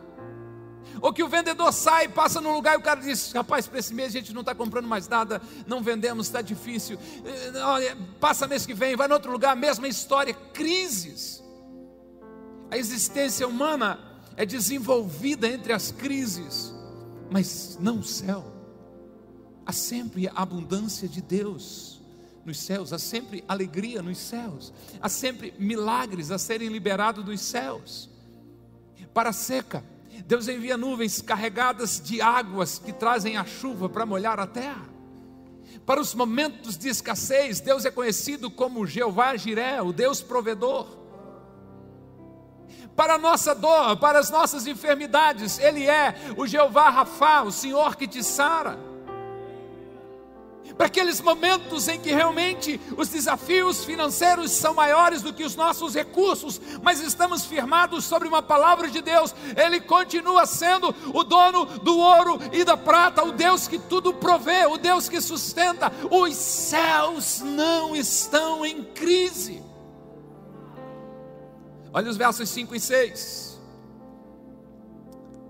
Ou 1.02 1.14
que 1.14 1.24
o 1.24 1.30
vendedor 1.30 1.72
sai, 1.72 2.08
passa 2.08 2.42
no 2.42 2.54
lugar 2.54 2.76
e 2.76 2.78
o 2.78 2.82
cara 2.82 3.00
diz: 3.00 3.32
Rapaz, 3.32 3.68
para 3.68 3.80
esse 3.80 3.94
mês 3.94 4.10
a 4.10 4.20
gente 4.20 4.34
não 4.34 4.42
está 4.42 4.54
comprando 4.54 4.88
mais 4.88 5.08
nada, 5.08 5.42
não 5.66 5.82
vendemos, 5.82 6.28
está 6.28 6.42
difícil. 6.42 6.98
Eh, 7.26 7.96
passa 8.20 8.48
mês 8.48 8.66
que 8.66 8.74
vem, 8.74 8.96
vai 8.96 9.08
no 9.08 9.14
outro 9.14 9.32
lugar, 9.32 9.56
mesma 9.56 9.88
história, 9.88 10.34
crises. 10.34 11.44
A 12.72 12.78
existência 12.78 13.48
humana 13.48 14.00
é 14.36 14.46
desenvolvida 14.46 15.48
entre 15.48 15.74
as 15.74 15.92
crises, 15.92 16.74
mas 17.30 17.78
não 17.80 18.00
o 18.00 18.04
céu. 18.04 18.46
Há 19.66 19.72
sempre 19.72 20.30
abundância 20.34 21.08
de 21.08 21.22
Deus 21.22 22.02
nos 22.46 22.60
céus, 22.60 22.92
há 22.92 23.00
sempre 23.00 23.44
alegria 23.48 24.02
nos 24.02 24.18
céus, 24.18 24.74
há 25.02 25.10
sempre 25.10 25.54
milagres 25.60 26.32
a 26.32 26.38
serem 26.38 26.70
liberados 26.70 27.24
dos 27.24 27.40
céus 27.42 28.10
para 29.14 29.30
a 29.30 29.34
seca. 29.34 29.84
Deus 30.26 30.48
envia 30.48 30.78
nuvens 30.78 31.22
carregadas 31.22 32.02
de 32.02 32.22
águas 32.22 32.80
que 32.80 32.92
trazem 32.94 33.38
a 33.38 33.46
chuva 33.46 33.90
para 33.90 34.06
molhar 34.06 34.40
a 34.40 34.48
terra. 34.48 34.90
Para 35.86 36.02
os 36.02 36.14
momentos 36.14 36.78
de 36.78 36.90
escassez, 36.90 37.60
Deus 37.60 37.86
é 37.86 37.92
conhecido 37.92 38.50
como 38.52 38.86
Jeová 38.86 39.36
Jiré, 39.36 39.82
o 39.82 39.92
Deus 39.92 40.22
provedor. 40.22 40.98
Para 42.96 43.16
a 43.16 43.18
nossa 43.18 43.56
dor, 43.56 43.98
para 43.98 44.20
as 44.20 44.30
nossas 44.30 44.68
enfermidades, 44.68 45.58
Ele 45.58 45.88
é 45.88 46.16
o 46.38 46.46
Jeová 46.46 46.90
Rafá, 46.90 47.42
o 47.44 47.52
Senhor 47.52 47.96
que 47.96 48.08
te 48.08 48.24
sara 48.24 48.89
para 50.80 50.88
aqueles 50.88 51.20
momentos 51.20 51.90
em 51.90 52.00
que 52.00 52.10
realmente 52.10 52.80
os 52.96 53.10
desafios 53.10 53.84
financeiros 53.84 54.50
são 54.52 54.74
maiores 54.74 55.22
do 55.22 55.34
que 55.34 55.44
os 55.44 55.54
nossos 55.54 55.94
recursos, 55.94 56.62
mas 56.82 57.02
estamos 57.02 57.46
firmados 57.46 58.06
sobre 58.06 58.30
uma 58.30 58.42
palavra 58.42 58.90
de 58.90 59.02
Deus, 59.02 59.36
Ele 59.58 59.82
continua 59.82 60.46
sendo 60.46 60.96
o 61.14 61.22
dono 61.26 61.66
do 61.66 61.98
ouro 61.98 62.40
e 62.54 62.64
da 62.64 62.78
prata, 62.78 63.26
o 63.26 63.34
Deus 63.34 63.68
que 63.68 63.78
tudo 63.78 64.14
provê, 64.14 64.68
o 64.68 64.78
Deus 64.78 65.10
que 65.10 65.20
sustenta. 65.20 65.92
Os 66.10 66.34
céus 66.38 67.42
não 67.42 67.94
estão 67.94 68.66
em 68.66 68.82
crise. 68.82 69.62
Olha 71.92 72.10
os 72.10 72.16
versos 72.16 72.48
5 72.48 72.74
e 72.74 72.80
6. 72.80 73.60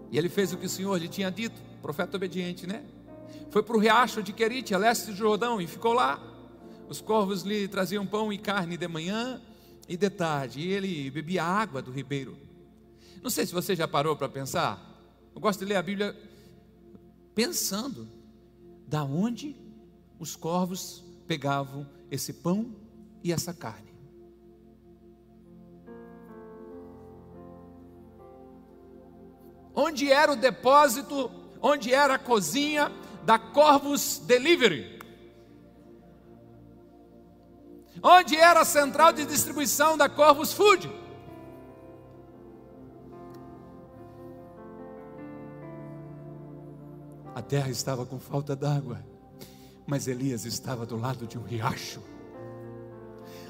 E 0.10 0.18
ele 0.18 0.28
fez 0.28 0.52
o 0.54 0.58
que 0.58 0.66
o 0.66 0.70
Senhor 0.70 0.98
lhe 0.98 1.08
tinha 1.08 1.30
dito, 1.30 1.62
profeta 1.84 2.18
obediente, 2.18 2.66
né? 2.66 2.84
Foi 3.50 3.64
para 3.64 3.76
o 3.76 3.80
riacho 3.80 4.22
de 4.22 4.32
Querite, 4.32 4.74
a 4.74 4.78
leste 4.78 5.08
do 5.08 5.16
Jordão, 5.16 5.60
e 5.60 5.68
ficou 5.68 5.94
lá. 5.94 6.22
Os 6.88 7.02
corvos 7.02 7.44
lhe 7.44 7.68
traziam 7.68 8.06
pão 8.06 8.32
e 8.32 8.38
carne 8.38 8.78
de 8.78 8.88
manhã 8.88 9.42
e 9.88 9.98
de 9.98 10.10
tarde, 10.10 10.60
e 10.60 10.72
ele 10.72 11.10
bebia 11.10 11.44
água 11.44 11.82
do 11.82 11.92
ribeiro. 11.92 12.38
Não 13.22 13.30
sei 13.30 13.46
se 13.46 13.54
você 13.54 13.76
já 13.76 13.88
parou 13.88 14.16
para 14.16 14.30
pensar. 14.30 14.80
Eu 15.34 15.42
gosto 15.42 15.60
de 15.60 15.66
ler 15.66 15.76
a 15.76 15.82
Bíblia 15.82 16.16
pensando 17.34 18.08
da 18.88 19.04
onde 19.04 19.56
os 20.20 20.36
corvos 20.36 21.04
pegavam 21.28 21.88
esse 22.12 22.34
pão 22.34 22.76
e 23.24 23.32
essa 23.32 23.54
carne. 23.54 23.90
Onde 29.74 30.12
era 30.12 30.32
o 30.32 30.36
depósito, 30.36 31.32
onde 31.62 31.94
era 31.94 32.16
a 32.16 32.20
cozinha, 32.20 32.92
da 33.26 33.38
Corvus 33.38 34.20
Delivery. 34.26 35.00
Onde 38.02 38.36
era 38.36 38.62
a 38.62 38.66
central 38.66 39.12
de 39.12 39.26
distribuição 39.26 39.98
da 39.98 40.08
Corvus 40.08 40.54
Food. 40.54 40.90
A 47.36 47.42
terra 47.42 47.70
estava 47.70 48.06
com 48.06 48.20
falta 48.20 48.56
d'água, 48.56 49.04
mas 49.88 50.08
Elias 50.08 50.46
estava 50.46 50.86
do 50.86 50.98
lado 50.98 51.26
de 51.26 51.38
um 51.38 51.44
riacho. 51.44 52.02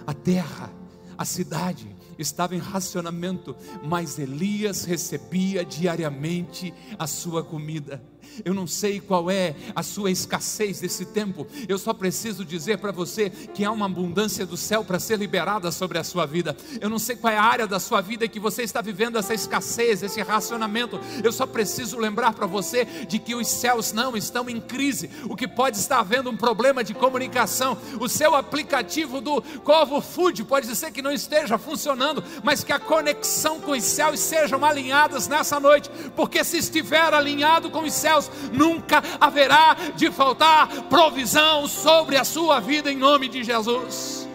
A 0.06 0.14
terra, 0.14 0.72
a 1.18 1.26
cidade 1.26 1.96
estava 2.18 2.56
em 2.56 2.60
racionamento, 2.60 3.56
mas 3.84 4.20
Elias 4.20 4.86
recebia 4.86 5.64
diariamente 5.64 6.74
a 6.98 7.08
sua 7.08 7.44
comida. 7.44 8.02
Eu 8.44 8.54
não 8.54 8.68
sei 8.68 9.00
qual 9.00 9.30
é 9.30 9.56
a 9.76 9.84
sua 9.84 10.12
escassez 10.12 10.80
desse 10.80 11.06
tempo. 11.06 11.48
Eu 11.68 11.78
só 11.78 11.94
preciso 11.94 12.46
dizer 12.46 12.78
para 12.78 12.92
você 12.92 13.30
que 13.30 13.64
há 13.64 13.72
uma 13.72 13.86
abundância 13.86 14.46
do 14.46 14.58
céu 14.58 14.84
para 14.84 15.00
ser 15.00 15.18
liberada 15.18 15.72
sobre 15.72 15.98
a 15.98 16.04
sua 16.04 16.26
vida. 16.26 16.56
Eu 16.80 16.90
não 16.90 17.00
sei 17.00 17.16
qual 17.16 17.34
é 17.34 17.38
a 17.38 17.44
área 17.44 17.68
da 17.68 17.80
sua 17.80 18.02
vida 18.02 18.28
que 18.28 18.40
você 18.40 18.64
está 18.64 18.82
vivendo 18.82 19.18
essa 19.18 19.34
escassez, 19.34 20.04
esse 20.04 20.22
racionamento. 20.22 21.00
Eu 21.24 21.32
só 21.32 21.46
preciso 21.46 21.98
lembrar 21.98 22.34
para 22.34 22.48
você 22.48 22.86
de 22.86 23.20
que 23.20 23.36
os 23.36 23.48
céus 23.48 23.92
não 23.92 24.16
estão 24.16 24.50
em 24.50 24.60
crise. 24.60 25.10
O 25.30 25.36
que 25.36 25.48
pode 25.48 25.78
estar 25.78 26.00
havendo 26.00 26.30
um 26.30 26.38
problema 26.38 26.84
de 26.84 26.94
comunicação. 26.94 27.78
O 28.00 28.08
seu 28.08 28.36
aplicativo 28.36 29.22
do 29.22 29.42
Covo 29.64 30.02
Food 30.02 30.44
pode 30.44 30.74
ser 30.76 30.92
que 30.92 31.02
não 31.02 31.12
esteja 31.12 31.58
funcionando, 31.58 32.24
mas 32.44 32.64
que 32.64 32.72
a 32.72 32.80
conexão 32.80 33.60
com 33.60 33.72
os 33.72 33.84
céus 33.84 34.20
sejam 34.20 34.64
alinhadas 34.64 35.28
nessa 35.28 35.60
noite, 35.60 35.90
porque 36.16 36.44
se 36.44 36.58
estiver 36.58 37.14
alinhado 37.14 37.70
com 37.70 37.84
os 37.84 37.94
céus, 37.94 38.19
nunca 38.52 39.04
haverá 39.20 39.76
de 39.96 40.12
faltar 40.12 40.68
provisão 40.90 41.68
sobre 41.68 42.18
a 42.18 42.24
sua 42.24 42.60
vida 42.60 42.92
em 42.92 42.98
nome 42.98 43.30
de 43.30 43.44
Jesus. 43.44 44.28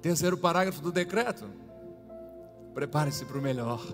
Terceiro 0.00 0.38
parágrafo 0.38 0.80
do 0.80 0.90
decreto. 0.90 1.44
Prepare-se 2.72 3.24
para 3.24 3.38
o 3.38 3.42
melhor. 3.42 3.84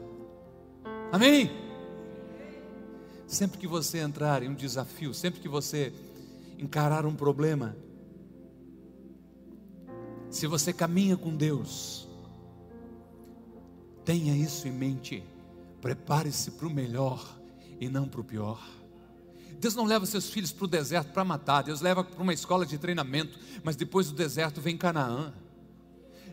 Amém? 1.11 1.51
Sempre 3.27 3.59
que 3.59 3.67
você 3.67 3.99
entrar 3.99 4.43
em 4.43 4.49
um 4.49 4.55
desafio, 4.55 5.13
sempre 5.13 5.41
que 5.41 5.49
você 5.49 5.93
encarar 6.59 7.05
um 7.05 7.15
problema, 7.15 7.77
se 10.31 10.47
você 10.47 10.73
caminha 10.73 11.17
com 11.17 11.35
Deus, 11.35 12.09
tenha 14.05 14.37
isso 14.37 14.69
em 14.69 14.73
mente. 14.73 15.25
Prepare-se 15.87 16.51
para 16.51 16.67
o 16.67 16.71
melhor 16.71 17.25
e 17.81 17.89
não 17.89 18.09
para 18.09 18.21
o 18.21 18.25
pior. 18.25 18.61
Deus 19.61 19.77
não 19.77 19.85
leva 19.85 20.05
seus 20.05 20.29
filhos 20.29 20.51
para 20.51 20.65
o 20.65 20.67
deserto 20.67 21.13
para 21.13 21.25
matar, 21.25 21.63
Deus 21.63 21.81
leva 21.81 22.03
para 22.03 22.21
uma 22.21 22.35
escola 22.35 22.67
de 22.67 22.77
treinamento, 22.77 23.39
mas 23.63 23.77
depois 23.77 24.09
do 24.09 24.17
deserto 24.17 24.61
vem 24.61 24.77
Canaã. 24.77 25.33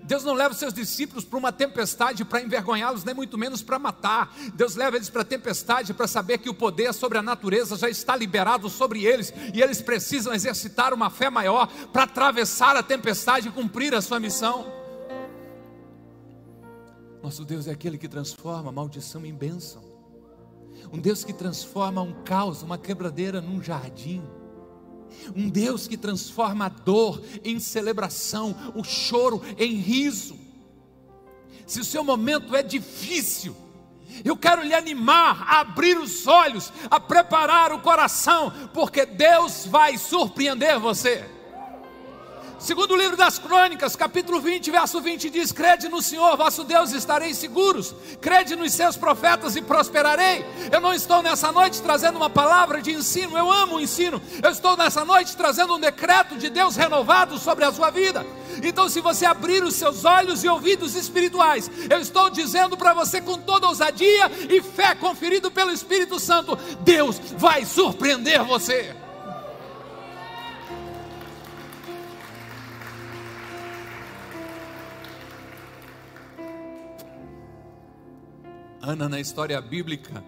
Deus 0.01 0.23
não 0.23 0.33
leva 0.33 0.55
seus 0.55 0.73
discípulos 0.73 1.23
para 1.23 1.37
uma 1.37 1.51
tempestade 1.51 2.25
para 2.25 2.41
envergonhá-los, 2.41 3.03
nem 3.03 3.13
muito 3.13 3.37
menos 3.37 3.61
para 3.61 3.77
matar. 3.77 4.35
Deus 4.55 4.75
leva 4.75 4.95
eles 4.95 5.11
para 5.11 5.21
a 5.21 5.25
tempestade 5.25 5.93
para 5.93 6.07
saber 6.07 6.39
que 6.39 6.49
o 6.49 6.55
poder 6.55 6.91
sobre 6.91 7.19
a 7.19 7.21
natureza 7.21 7.77
já 7.77 7.87
está 7.87 8.15
liberado 8.15 8.71
sobre 8.71 9.05
eles 9.05 9.31
e 9.53 9.61
eles 9.61 9.83
precisam 9.83 10.33
exercitar 10.33 10.95
uma 10.95 11.11
fé 11.11 11.29
maior 11.29 11.67
para 11.91 12.05
atravessar 12.05 12.75
a 12.75 12.81
tempestade 12.81 13.49
e 13.49 13.51
cumprir 13.51 13.93
a 13.93 14.01
sua 14.01 14.19
missão. 14.19 14.82
Nosso 17.23 17.45
Deus 17.45 17.67
é 17.67 17.71
aquele 17.71 17.97
que 17.97 18.09
transforma 18.09 18.69
maldição 18.69 19.25
em 19.25 19.33
bênção. 19.33 19.81
Um 20.91 20.99
Deus 20.99 21.23
que 21.23 21.31
transforma 21.31 22.01
um 22.01 22.21
caos, 22.23 22.61
uma 22.61 22.77
quebradeira 22.77 23.39
num 23.39 23.63
jardim. 23.63 24.21
Um 25.33 25.47
Deus 25.47 25.87
que 25.87 25.95
transforma 25.95 26.65
a 26.65 26.69
dor 26.69 27.23
em 27.41 27.61
celebração, 27.61 28.53
o 28.75 28.83
choro 28.83 29.41
em 29.57 29.75
riso. 29.75 30.37
Se 31.65 31.79
o 31.79 31.85
seu 31.85 32.03
momento 32.03 32.53
é 32.53 32.61
difícil, 32.61 33.55
eu 34.25 34.35
quero 34.35 34.61
lhe 34.61 34.73
animar 34.73 35.43
a 35.43 35.61
abrir 35.61 35.97
os 35.97 36.27
olhos, 36.27 36.73
a 36.91 36.99
preparar 36.99 37.71
o 37.71 37.79
coração, 37.79 38.51
porque 38.73 39.05
Deus 39.05 39.65
vai 39.65 39.97
surpreender 39.97 40.77
você. 40.77 41.32
Segundo 42.63 42.91
o 42.93 42.95
livro 42.95 43.17
das 43.17 43.37
Crônicas, 43.37 43.93
capítulo 43.93 44.39
20, 44.39 44.71
verso 44.71 45.01
20 45.01 45.29
diz: 45.29 45.51
Crede 45.51 45.89
no 45.89 46.01
Senhor, 46.01 46.37
vosso 46.37 46.63
Deus, 46.63 46.93
estareis 46.93 47.37
seguros. 47.37 47.93
Crede 48.21 48.55
nos 48.55 48.71
seus 48.71 48.95
profetas 48.95 49.57
e 49.57 49.61
prosperarei. 49.61 50.45
Eu 50.71 50.79
não 50.79 50.93
estou 50.93 51.21
nessa 51.21 51.51
noite 51.51 51.81
trazendo 51.81 52.15
uma 52.15 52.29
palavra 52.29 52.81
de 52.81 52.93
ensino, 52.93 53.37
eu 53.37 53.51
amo 53.51 53.75
o 53.75 53.81
ensino. 53.81 54.21
Eu 54.41 54.49
estou 54.49 54.77
nessa 54.77 55.03
noite 55.03 55.35
trazendo 55.35 55.75
um 55.75 55.79
decreto 55.79 56.37
de 56.37 56.49
Deus 56.49 56.77
renovado 56.77 57.37
sobre 57.37 57.65
a 57.65 57.71
sua 57.73 57.89
vida. 57.89 58.25
Então, 58.63 58.87
se 58.87 59.01
você 59.01 59.25
abrir 59.25 59.61
os 59.61 59.75
seus 59.75 60.05
olhos 60.05 60.41
e 60.41 60.47
ouvidos 60.47 60.95
espirituais, 60.95 61.69
eu 61.89 61.99
estou 61.99 62.29
dizendo 62.29 62.77
para 62.77 62.93
você 62.93 63.19
com 63.19 63.37
toda 63.39 63.67
ousadia 63.67 64.31
e 64.49 64.61
fé 64.61 64.95
conferido 64.95 65.51
pelo 65.51 65.69
Espírito 65.69 66.17
Santo: 66.17 66.57
Deus 66.79 67.19
vai 67.35 67.65
surpreender 67.65 68.41
você. 68.41 69.02
Ana, 78.85 79.07
na 79.07 79.17
história 79.17 79.61
bíblica, 79.61 80.21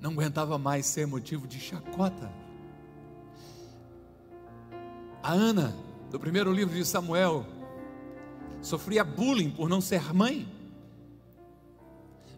não 0.00 0.12
aguentava 0.12 0.56
mais 0.56 0.86
ser 0.86 1.04
motivo 1.04 1.44
de 1.44 1.58
chacota. 1.58 2.30
A 5.20 5.32
Ana, 5.32 5.74
do 6.12 6.20
primeiro 6.20 6.52
livro 6.52 6.76
de 6.76 6.84
Samuel, 6.84 7.44
sofria 8.62 9.02
bullying 9.02 9.50
por 9.50 9.68
não 9.68 9.80
ser 9.80 10.14
mãe. 10.14 10.48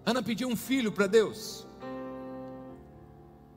Ana 0.06 0.22
pediu 0.22 0.48
um 0.48 0.56
filho 0.56 0.90
para 0.90 1.06
Deus. 1.06 1.66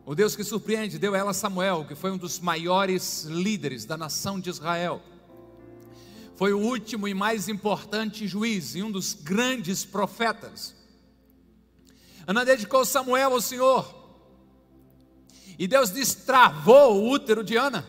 O 0.05 0.13
Deus 0.13 0.35
que 0.35 0.43
surpreende 0.43 0.99
deu 0.99 1.15
a 1.15 1.17
ela 1.17 1.33
Samuel, 1.33 1.85
que 1.85 1.95
foi 1.95 2.11
um 2.11 2.17
dos 2.17 2.37
maiores 2.41 3.23
líderes 3.23 3.85
da 3.85 3.95
nação 3.95 4.41
de 4.41 4.49
Israel. 4.49 5.01
Foi 6.35 6.51
o 6.51 6.59
último 6.59 7.07
e 7.07 7.13
mais 7.13 7.47
importante 7.47 8.27
juiz 8.27 8.75
e 8.75 8.83
um 8.83 8.91
dos 8.91 9.13
grandes 9.13 9.85
profetas. 9.85 10.80
Ana 12.27 12.45
dedicou 12.45 12.85
Samuel 12.85 13.33
ao 13.33 13.41
Senhor. 13.41 14.01
E 15.57 15.67
Deus 15.67 15.89
destravou 15.89 16.95
o 16.95 17.09
útero 17.09 17.43
de 17.43 17.55
Ana. 17.55 17.87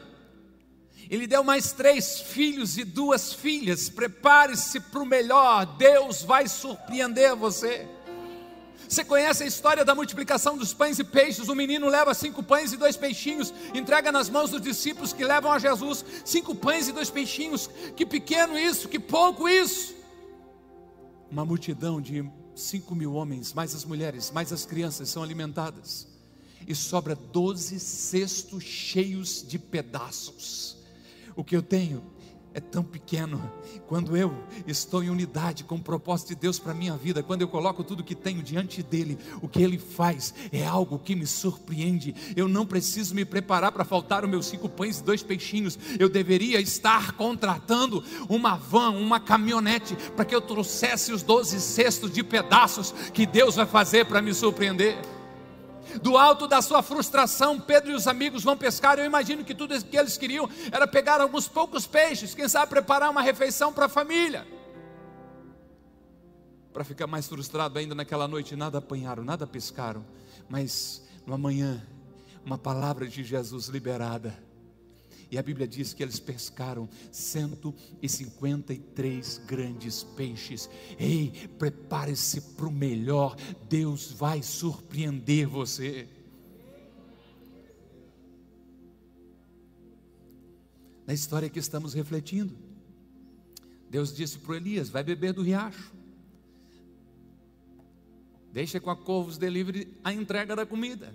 Ele 1.09 1.27
deu 1.27 1.45
mais 1.45 1.73
três 1.73 2.21
filhos 2.21 2.79
e 2.79 2.85
duas 2.85 3.33
filhas. 3.33 3.88
Prepare-se 3.88 4.81
para 4.81 5.03
o 5.03 5.07
melhor. 5.07 5.66
Deus 5.77 6.23
vai 6.23 6.49
surpreender 6.49 7.37
você. 7.37 7.87
Você 8.88 9.05
conhece 9.05 9.42
a 9.42 9.47
história 9.47 9.87
da 9.87 9.95
multiplicação 9.95 10.57
dos 10.57 10.75
pães 10.75 10.99
e 10.99 11.05
peixes? 11.05 11.49
O 11.49 11.55
menino 11.55 11.88
leva 11.88 12.12
cinco 12.12 12.42
pães 12.42 12.75
e 12.75 12.77
dois 12.77 12.95
peixinhos, 12.95 13.53
entrega 13.73 14.12
nas 14.12 14.29
mãos 14.29 14.51
dos 14.51 14.61
discípulos 14.61 15.14
que 15.14 15.25
levam 15.25 15.51
a 15.51 15.59
Jesus 15.59 16.05
cinco 16.27 16.55
pães 16.55 16.88
e 16.88 16.92
dois 16.92 17.09
peixinhos. 17.09 17.71
Que 17.97 18.05
pequeno 18.05 18.59
isso, 18.59 18.90
que 18.90 18.99
pouco 18.99 19.49
isso. 19.49 19.95
Uma 21.31 21.45
multidão 21.45 22.03
de 22.03 22.23
cinco 22.55 22.95
mil 22.95 23.15
homens, 23.15 23.53
mais 23.53 23.75
as 23.75 23.85
mulheres, 23.85 24.31
mais 24.31 24.53
as 24.53 24.65
crianças 24.65 25.09
são 25.09 25.23
alimentadas. 25.23 26.07
E 26.67 26.75
sobra 26.75 27.15
doze 27.15 27.81
cestos 27.81 28.62
cheios 28.62 29.45
de 29.47 29.59
pedaços. 29.59 30.77
O 31.35 31.43
que 31.43 31.57
eu 31.57 31.62
tenho 31.62 32.03
é 32.55 32.61
tão 32.61 32.83
pequeno. 32.83 33.51
Quando 33.87 34.17
eu 34.17 34.35
estou 34.67 35.03
em 35.03 35.11
unidade 35.11 35.65
com 35.65 35.77
o 35.77 35.83
propósito 35.83 36.29
de 36.29 36.35
Deus 36.37 36.59
para 36.59 36.73
a 36.73 36.75
minha 36.75 36.97
vida, 36.97 37.23
quando 37.23 37.43
eu 37.43 37.49
coloco 37.49 37.85
tudo 37.85 38.05
que 38.05 38.15
tenho 38.15 38.43
diante 38.43 38.83
dele, 38.83 39.19
o 39.41 39.49
que 39.49 39.62
ele 39.62 39.79
faz 39.79 40.35
é 40.53 40.65
algo 40.65 40.99
que 40.99 41.15
me 41.15 41.27
surpreende. 41.27 42.15
Eu 42.37 42.49
não 42.49 42.67
preciso 42.67 43.15
me 43.15 43.25
preparar 43.25 43.73
para 43.73 43.85
faltar 43.85 44.25
os 44.25 44.31
meus 44.31 44.47
cinco 44.47 44.69
pães 44.69 44.99
e 44.99 45.05
dois 45.05 45.23
peixinhos. 45.23 45.79
Eu 45.99 46.09
deveria 46.09 46.61
estar 46.61 47.12
contratando 47.12 48.03
uma 48.29 48.57
van, 48.57 48.91
uma 48.91 49.21
caminhonete, 49.21 49.97
para 50.17 50.25
que 50.25 50.35
eu 50.35 50.41
trouxesse 50.41 51.12
os 51.12 51.23
doze 51.23 51.61
cestos 51.61 52.12
de 52.12 52.23
pedaços 52.23 52.93
que 53.12 53.27
Deus 53.27 53.57
vai 53.57 53.67
fazer 53.67 54.07
para 54.07 54.23
me 54.23 54.35
surpreender. 54.35 54.97
Do 56.00 56.16
alto 56.16 56.46
da 56.46 56.62
sua 56.62 56.83
frustração, 56.83 57.61
Pedro 57.61 57.90
e 57.90 57.94
os 57.94 58.07
amigos 58.07 58.42
vão 58.42 58.57
pescar. 58.57 58.98
Eu 58.98 59.05
imagino 59.05 59.44
que 59.44 59.55
tudo 59.55 59.78
que 59.85 59.96
eles 59.96 60.16
queriam 60.16 60.48
era 60.70 60.87
pegar 60.87 61.20
alguns 61.20 61.48
poucos 61.48 61.87
peixes, 61.87 62.35
quem 62.35 62.48
sabe 62.48 62.70
preparar 62.70 63.11
uma 63.11 63.22
refeição 63.22 63.72
para 63.72 63.87
a 63.87 63.88
família. 63.88 64.46
Para 66.72 66.85
ficar 66.85 67.07
mais 67.07 67.28
frustrado 67.28 67.78
ainda 67.78 67.94
naquela 67.94 68.26
noite, 68.26 68.57
nada 68.57 68.78
apanharam, 68.78 69.22
nada 69.22 69.46
pescaram, 69.46 70.05
mas 70.48 71.02
no 71.26 71.35
amanhã, 71.35 71.87
uma 72.44 72.57
palavra 72.57 73.07
de 73.07 73.22
Jesus 73.22 73.66
liberada 73.66 74.37
e 75.33 75.38
a 75.38 75.42
Bíblia 75.42 75.66
diz 75.66 75.95
que 75.95 76.03
eles 76.03 76.21
pescaram 76.21 76.87
153 77.11 79.40
grandes 79.47 80.03
peixes. 80.03 80.68
Ei, 80.99 81.33
prepare-se 81.59 82.42
para 82.42 82.66
o 82.66 82.71
melhor. 82.71 83.35
Deus 83.66 84.12
vai 84.12 84.42
surpreender 84.42 85.49
você. 85.49 86.07
Na 91.07 91.14
história 91.14 91.49
que 91.49 91.59
estamos 91.59 91.95
refletindo, 91.95 92.55
Deus 93.88 94.14
disse 94.14 94.38
para 94.38 94.59
Elias: 94.59 94.90
vai 94.90 95.03
beber 95.03 95.33
do 95.33 95.40
riacho. 95.40 95.95
Deixa 98.53 98.79
com 98.79 98.90
a 98.90 98.97
Corvos 98.97 99.38
Delivery 99.38 99.97
a 100.05 100.12
entrega 100.12 100.55
da 100.55 100.66
comida. 100.66 101.14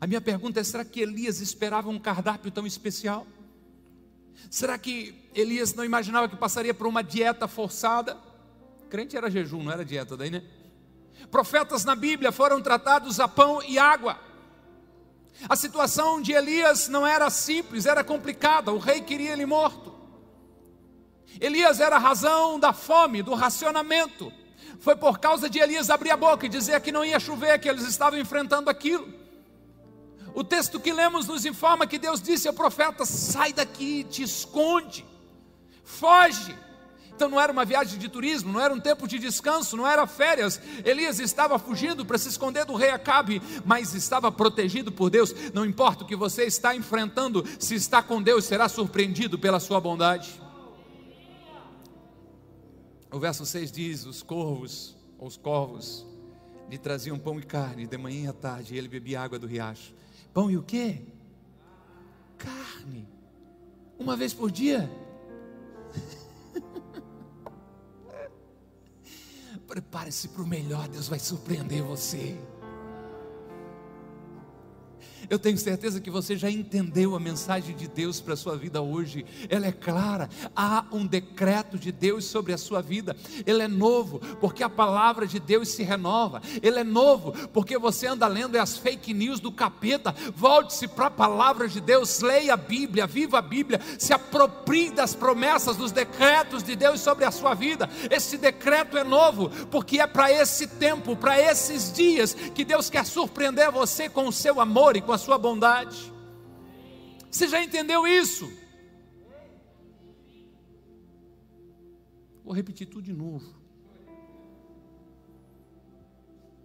A 0.00 0.06
minha 0.06 0.20
pergunta 0.20 0.60
é: 0.60 0.64
será 0.64 0.84
que 0.84 1.00
Elias 1.00 1.40
esperava 1.40 1.88
um 1.88 1.98
cardápio 1.98 2.50
tão 2.50 2.66
especial? 2.66 3.26
Será 4.48 4.78
que 4.78 5.14
Elias 5.34 5.74
não 5.74 5.84
imaginava 5.84 6.28
que 6.28 6.36
passaria 6.36 6.72
por 6.72 6.86
uma 6.86 7.02
dieta 7.02 7.46
forçada? 7.46 8.16
Crente 8.88 9.16
era 9.16 9.30
jejum, 9.30 9.62
não 9.62 9.72
era 9.72 9.84
dieta 9.84 10.16
daí, 10.16 10.30
né? 10.30 10.42
Profetas 11.30 11.84
na 11.84 11.94
Bíblia 11.94 12.32
foram 12.32 12.60
tratados 12.62 13.20
a 13.20 13.28
pão 13.28 13.62
e 13.62 13.78
água. 13.78 14.18
A 15.48 15.56
situação 15.56 16.20
de 16.20 16.32
Elias 16.32 16.88
não 16.88 17.06
era 17.06 17.30
simples, 17.30 17.86
era 17.86 18.02
complicada. 18.02 18.72
O 18.72 18.78
rei 18.78 19.00
queria 19.00 19.32
ele 19.32 19.46
morto. 19.46 19.94
Elias 21.40 21.80
era 21.80 21.96
a 21.96 21.98
razão 21.98 22.58
da 22.58 22.72
fome, 22.72 23.22
do 23.22 23.34
racionamento. 23.34 24.32
Foi 24.80 24.96
por 24.96 25.18
causa 25.18 25.48
de 25.48 25.58
Elias 25.58 25.90
abrir 25.90 26.10
a 26.10 26.16
boca 26.16 26.46
e 26.46 26.48
dizer 26.48 26.80
que 26.80 26.90
não 26.90 27.04
ia 27.04 27.20
chover, 27.20 27.58
que 27.60 27.68
eles 27.68 27.86
estavam 27.86 28.18
enfrentando 28.18 28.68
aquilo. 28.68 29.19
O 30.34 30.44
texto 30.44 30.78
que 30.78 30.92
lemos 30.92 31.26
nos 31.26 31.44
informa 31.44 31.86
que 31.86 31.98
Deus 31.98 32.20
disse 32.20 32.48
ao 32.48 32.54
profeta: 32.54 33.04
sai 33.04 33.52
daqui, 33.52 34.04
te 34.04 34.22
esconde, 34.22 35.04
foge. 35.84 36.56
Então 37.20 37.28
não 37.28 37.38
era 37.38 37.52
uma 37.52 37.66
viagem 37.66 37.98
de 37.98 38.08
turismo, 38.08 38.50
não 38.50 38.60
era 38.60 38.72
um 38.72 38.80
tempo 38.80 39.06
de 39.06 39.18
descanso, 39.18 39.76
não 39.76 39.86
era 39.86 40.06
férias. 40.06 40.58
Elias 40.82 41.20
estava 41.20 41.58
fugindo 41.58 42.06
para 42.06 42.16
se 42.16 42.30
esconder 42.30 42.64
do 42.64 42.74
rei 42.74 42.88
Acabe, 42.88 43.42
mas 43.62 43.92
estava 43.92 44.32
protegido 44.32 44.90
por 44.90 45.10
Deus. 45.10 45.34
Não 45.52 45.66
importa 45.66 46.02
o 46.02 46.06
que 46.06 46.16
você 46.16 46.44
está 46.44 46.74
enfrentando, 46.74 47.44
se 47.58 47.74
está 47.74 48.02
com 48.02 48.22
Deus, 48.22 48.46
será 48.46 48.70
surpreendido 48.70 49.38
pela 49.38 49.60
sua 49.60 49.78
bondade. 49.78 50.40
O 53.12 53.18
verso 53.18 53.44
6 53.44 53.70
diz: 53.70 54.06
Os 54.06 54.22
corvos, 54.22 54.96
os 55.18 55.36
corvos, 55.36 56.06
lhe 56.70 56.78
traziam 56.78 57.18
pão 57.18 57.38
e 57.38 57.42
carne 57.42 57.86
de 57.86 57.98
manhã 57.98 58.24
e 58.24 58.28
à 58.28 58.32
tarde, 58.32 58.74
e 58.74 58.78
ele 58.78 58.88
bebia 58.88 59.20
água 59.20 59.38
do 59.38 59.46
riacho. 59.46 59.92
Pão 60.32 60.50
e 60.50 60.56
o 60.56 60.62
quê? 60.62 61.02
Carne. 62.38 63.06
Uma 63.98 64.16
vez 64.16 64.32
por 64.32 64.50
dia. 64.50 64.90
Prepare-se 69.66 70.28
para 70.28 70.42
o 70.42 70.46
melhor, 70.46 70.88
Deus 70.88 71.08
vai 71.08 71.18
surpreender 71.18 71.82
você. 71.82 72.38
Eu 75.30 75.38
tenho 75.38 75.56
certeza 75.56 76.00
que 76.00 76.10
você 76.10 76.36
já 76.36 76.50
entendeu 76.50 77.14
a 77.14 77.20
mensagem 77.20 77.76
de 77.76 77.86
Deus 77.86 78.20
para 78.20 78.34
a 78.34 78.36
sua 78.36 78.56
vida 78.56 78.82
hoje. 78.82 79.24
Ela 79.48 79.68
é 79.68 79.72
clara. 79.72 80.28
Há 80.56 80.84
um 80.90 81.06
decreto 81.06 81.78
de 81.78 81.92
Deus 81.92 82.24
sobre 82.24 82.52
a 82.52 82.58
sua 82.58 82.82
vida. 82.82 83.16
Ele 83.46 83.62
é 83.62 83.68
novo, 83.68 84.18
porque 84.40 84.64
a 84.64 84.68
palavra 84.68 85.28
de 85.28 85.38
Deus 85.38 85.68
se 85.68 85.84
renova. 85.84 86.42
Ele 86.60 86.80
é 86.80 86.84
novo, 86.84 87.32
porque 87.52 87.78
você 87.78 88.08
anda 88.08 88.26
lendo 88.26 88.56
as 88.56 88.76
fake 88.76 89.14
news 89.14 89.38
do 89.38 89.52
capeta. 89.52 90.12
Volte-se 90.34 90.88
para 90.88 91.06
a 91.06 91.10
palavra 91.10 91.68
de 91.68 91.80
Deus, 91.80 92.18
leia 92.18 92.54
a 92.54 92.56
Bíblia, 92.56 93.06
viva 93.06 93.38
a 93.38 93.42
Bíblia, 93.42 93.80
se 94.00 94.12
aproprie 94.12 94.90
das 94.90 95.14
promessas, 95.14 95.76
dos 95.76 95.92
decretos 95.92 96.64
de 96.64 96.74
Deus 96.74 97.00
sobre 97.00 97.24
a 97.24 97.30
sua 97.30 97.54
vida. 97.54 97.88
Esse 98.10 98.36
decreto 98.36 98.98
é 98.98 99.04
novo, 99.04 99.48
porque 99.70 100.00
é 100.00 100.08
para 100.08 100.32
esse 100.32 100.66
tempo, 100.66 101.14
para 101.14 101.40
esses 101.40 101.92
dias 101.92 102.34
que 102.34 102.64
Deus 102.64 102.90
quer 102.90 103.06
surpreender 103.06 103.70
você 103.70 104.08
com 104.08 104.26
o 104.26 104.32
seu 104.32 104.60
amor 104.60 104.96
e 104.96 105.00
com 105.00 105.12
a 105.12 105.19
sua 105.20 105.38
bondade. 105.38 106.12
Você 107.30 107.46
já 107.46 107.62
entendeu 107.62 108.06
isso? 108.06 108.50
Vou 112.44 112.52
repetir 112.52 112.88
tudo 112.88 113.04
de 113.04 113.12
novo. 113.12 113.54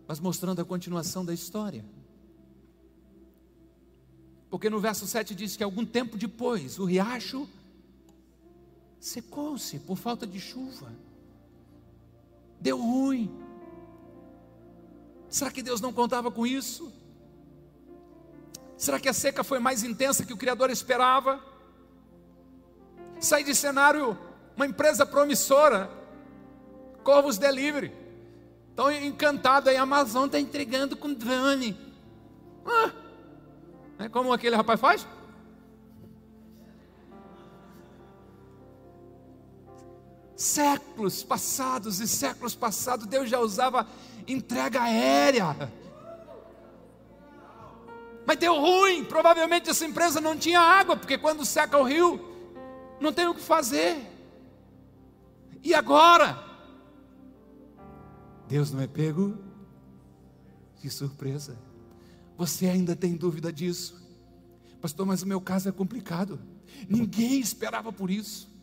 Mas 0.08 0.20
mostrando 0.20 0.62
a 0.62 0.66
continuação 0.66 1.24
da 1.24 1.34
história. 1.34 1.86
Porque 4.50 4.70
no 4.70 4.80
verso 4.80 5.06
7 5.06 5.36
diz 5.36 5.56
que 5.56 5.64
algum 5.64 5.86
tempo 5.86 6.18
depois 6.18 6.80
o 6.80 6.86
riacho 6.86 7.48
secou-se 9.00 9.80
por 9.80 9.98
falta 9.98 10.26
de 10.26 10.40
chuva. 10.40 10.92
Deu 12.60 12.80
ruim. 12.80 13.32
Será 15.30 15.52
que 15.52 15.62
Deus 15.62 15.82
não 15.82 15.92
contava 15.92 16.32
com 16.32 16.48
isso? 16.48 16.92
Será 18.78 19.00
que 19.00 19.08
a 19.08 19.14
seca 19.14 19.44
foi 19.44 19.60
mais 19.60 19.84
intensa 19.84 20.26
que 20.26 20.34
o 20.34 20.38
Criador 20.38 20.70
esperava? 20.70 21.40
Sai 23.20 23.44
de 23.44 23.56
cenário 23.56 24.18
uma 24.56 24.66
empresa 24.66 25.06
promissora, 25.06 25.90
Corvos 27.04 27.38
Delivery. 27.38 27.94
Estão 28.70 28.92
encantados 28.92 29.70
aí, 29.70 29.78
a 29.78 29.84
Amazon 29.84 30.26
está 30.26 30.40
entregando 30.40 30.98
com 30.98 31.14
drone. 31.14 31.78
Ah, 32.66 32.92
é 34.00 34.10
como 34.10 34.34
aquele 34.34 34.56
rapaz 34.56 34.80
faz? 34.80 35.08
Séculos 40.36 41.24
passados 41.24 42.02
e 42.02 42.08
séculos 42.08 42.54
passados, 42.56 43.06
Deus 43.06 43.30
já 43.30 43.40
usava 43.40 43.88
entrega 44.28 44.82
aérea 44.82 45.56
mas 48.26 48.38
deu 48.38 48.56
ruim. 48.56 49.04
Provavelmente 49.04 49.70
essa 49.70 49.86
empresa 49.86 50.20
não 50.20 50.38
tinha 50.38 50.60
água, 50.60 50.98
porque 50.98 51.18
quando 51.18 51.46
seca 51.46 51.78
o 51.78 51.84
rio, 51.84 52.20
não 53.00 53.14
tem 53.14 53.28
o 53.28 53.36
que 53.36 53.42
fazer. 53.42 53.98
E 55.64 55.74
agora? 55.74 56.44
Deus 58.48 58.72
não 58.72 58.82
é 58.82 58.88
pego 58.88 59.38
de 60.82 60.90
surpresa. 60.90 61.58
Você 62.38 62.68
ainda 62.68 62.96
tem 62.96 63.16
dúvida 63.16 63.52
disso? 63.52 64.04
Pastor, 64.82 65.06
mas 65.06 65.24
o 65.24 65.28
meu 65.28 65.42
caso 65.42 65.68
é 65.68 65.72
complicado. 65.72 66.40
Ninguém 66.88 67.40
esperava 67.40 67.92
por 67.92 68.12
isso. 68.12 68.55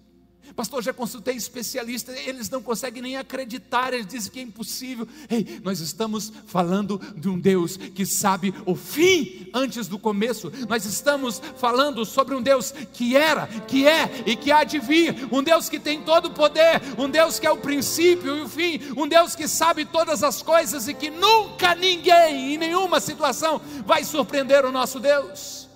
Pastor, 0.55 0.83
já 0.83 0.93
consultei 0.93 1.35
especialistas, 1.35 2.15
eles 2.27 2.51
não 2.51 2.63
conseguem 2.63 3.01
nem 3.01 3.17
acreditar, 3.17 3.95
eles 3.95 4.07
dizem 4.07 4.31
que 4.31 4.41
é 4.41 4.43
impossível. 4.43 5.09
Ei, 5.31 5.61
nós 5.63 5.81
estamos 5.81 6.33
falando 6.47 7.01
de 7.17 7.29
um 7.29 7.39
Deus 7.39 7.77
que 7.77 8.05
sabe 8.05 8.53
o 8.67 8.75
fim 8.75 9.49
antes 9.55 9.89
do 9.89 9.99
começo. 9.99 10.53
Nós 10.69 10.85
estamos 10.85 11.41
falando 11.57 12.05
sobre 12.05 12.35
um 12.35 12.43
Deus 12.43 12.73
que 12.93 13.17
era, 13.17 13.47
que 13.47 13.87
é 13.87 14.25
e 14.27 14.37
que 14.37 14.53
há 14.53 14.63
de 14.63 14.79
vir, 14.79 15.29
um 15.33 15.43
Deus 15.43 15.69
que 15.69 15.79
tem 15.79 16.03
todo 16.03 16.27
o 16.27 16.35
poder, 16.35 16.83
um 16.99 17.09
Deus 17.09 17.39
que 17.39 17.47
é 17.47 17.51
o 17.51 17.57
princípio 17.57 18.37
e 18.37 18.43
o 18.43 18.49
fim, 18.49 18.81
um 18.97 19.09
Deus 19.09 19.35
que 19.35 19.49
sabe 19.49 19.85
todas 19.87 20.23
as 20.23 20.43
coisas 20.43 20.87
e 20.87 20.93
que 20.93 21.09
nunca 21.09 21.75
ninguém, 21.75 22.55
em 22.55 22.59
nenhuma 22.59 23.01
situação, 23.01 23.61
vai 23.87 24.05
surpreender 24.05 24.67
o 24.67 24.73
nosso 24.73 25.01
Deus. 25.01 25.69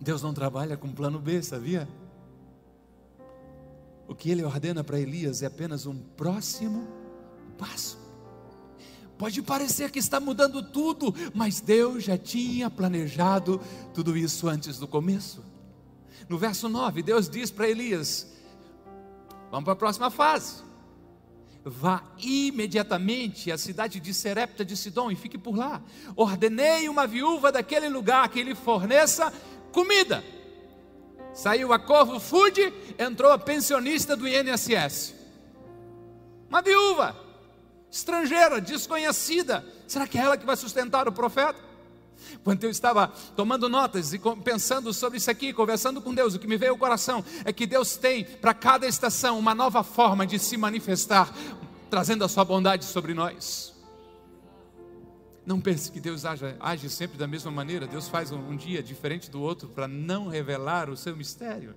Deus 0.00 0.22
não 0.22 0.32
trabalha 0.32 0.76
com 0.76 0.90
plano 0.90 1.18
B, 1.18 1.42
sabia? 1.42 1.86
O 4.10 4.14
que 4.16 4.28
ele 4.28 4.42
ordena 4.42 4.82
para 4.82 4.98
Elias 4.98 5.40
é 5.40 5.46
apenas 5.46 5.86
um 5.86 5.96
próximo 5.96 6.84
passo. 7.56 7.96
Pode 9.16 9.40
parecer 9.40 9.92
que 9.92 10.00
está 10.00 10.18
mudando 10.18 10.64
tudo, 10.64 11.14
mas 11.32 11.60
Deus 11.60 12.02
já 12.02 12.18
tinha 12.18 12.68
planejado 12.68 13.60
tudo 13.94 14.16
isso 14.16 14.48
antes 14.48 14.80
do 14.80 14.88
começo. 14.88 15.44
No 16.28 16.36
verso 16.36 16.68
9, 16.68 17.04
Deus 17.04 17.30
diz 17.30 17.52
para 17.52 17.68
Elias: 17.68 18.26
Vamos 19.48 19.62
para 19.62 19.74
a 19.74 19.76
próxima 19.76 20.10
fase. 20.10 20.64
Vá 21.64 22.02
imediatamente 22.18 23.52
à 23.52 23.56
cidade 23.56 24.00
de 24.00 24.12
Serepta 24.12 24.64
de 24.64 24.76
Sidom 24.76 25.12
e 25.12 25.14
fique 25.14 25.38
por 25.38 25.56
lá. 25.56 25.80
Ordenei 26.16 26.88
uma 26.88 27.06
viúva 27.06 27.52
daquele 27.52 27.88
lugar 27.88 28.28
que 28.28 28.42
lhe 28.42 28.56
forneça 28.56 29.32
comida. 29.70 30.24
Saiu 31.40 31.72
a 31.72 31.78
Corvo 31.78 32.20
Food, 32.20 32.70
entrou 32.98 33.32
a 33.32 33.38
pensionista 33.38 34.14
do 34.14 34.28
INSS. 34.28 35.14
Uma 36.50 36.60
viúva, 36.60 37.16
estrangeira, 37.90 38.60
desconhecida. 38.60 39.64
Será 39.88 40.06
que 40.06 40.18
é 40.18 40.20
ela 40.20 40.36
que 40.36 40.44
vai 40.44 40.54
sustentar 40.54 41.08
o 41.08 41.12
profeta? 41.12 41.58
Quando 42.44 42.62
eu 42.62 42.68
estava 42.68 43.08
tomando 43.34 43.70
notas 43.70 44.12
e 44.12 44.20
pensando 44.44 44.92
sobre 44.92 45.16
isso 45.16 45.30
aqui, 45.30 45.50
conversando 45.50 46.02
com 46.02 46.12
Deus, 46.12 46.34
o 46.34 46.38
que 46.38 46.46
me 46.46 46.58
veio 46.58 46.72
ao 46.72 46.78
coração 46.78 47.24
é 47.42 47.54
que 47.54 47.66
Deus 47.66 47.96
tem 47.96 48.22
para 48.22 48.52
cada 48.52 48.86
estação 48.86 49.38
uma 49.38 49.54
nova 49.54 49.82
forma 49.82 50.26
de 50.26 50.38
se 50.38 50.58
manifestar, 50.58 51.34
trazendo 51.88 52.22
a 52.22 52.28
sua 52.28 52.44
bondade 52.44 52.84
sobre 52.84 53.14
nós. 53.14 53.69
Não 55.44 55.60
pense 55.60 55.90
que 55.90 56.00
Deus 56.00 56.24
age, 56.24 56.54
age 56.60 56.88
sempre 56.90 57.16
da 57.18 57.26
mesma 57.26 57.50
maneira. 57.50 57.86
Deus 57.86 58.08
faz 58.08 58.30
um, 58.30 58.38
um 58.38 58.56
dia 58.56 58.82
diferente 58.82 59.30
do 59.30 59.40
outro 59.40 59.68
para 59.68 59.88
não 59.88 60.28
revelar 60.28 60.90
o 60.90 60.96
seu 60.96 61.16
mistério. 61.16 61.74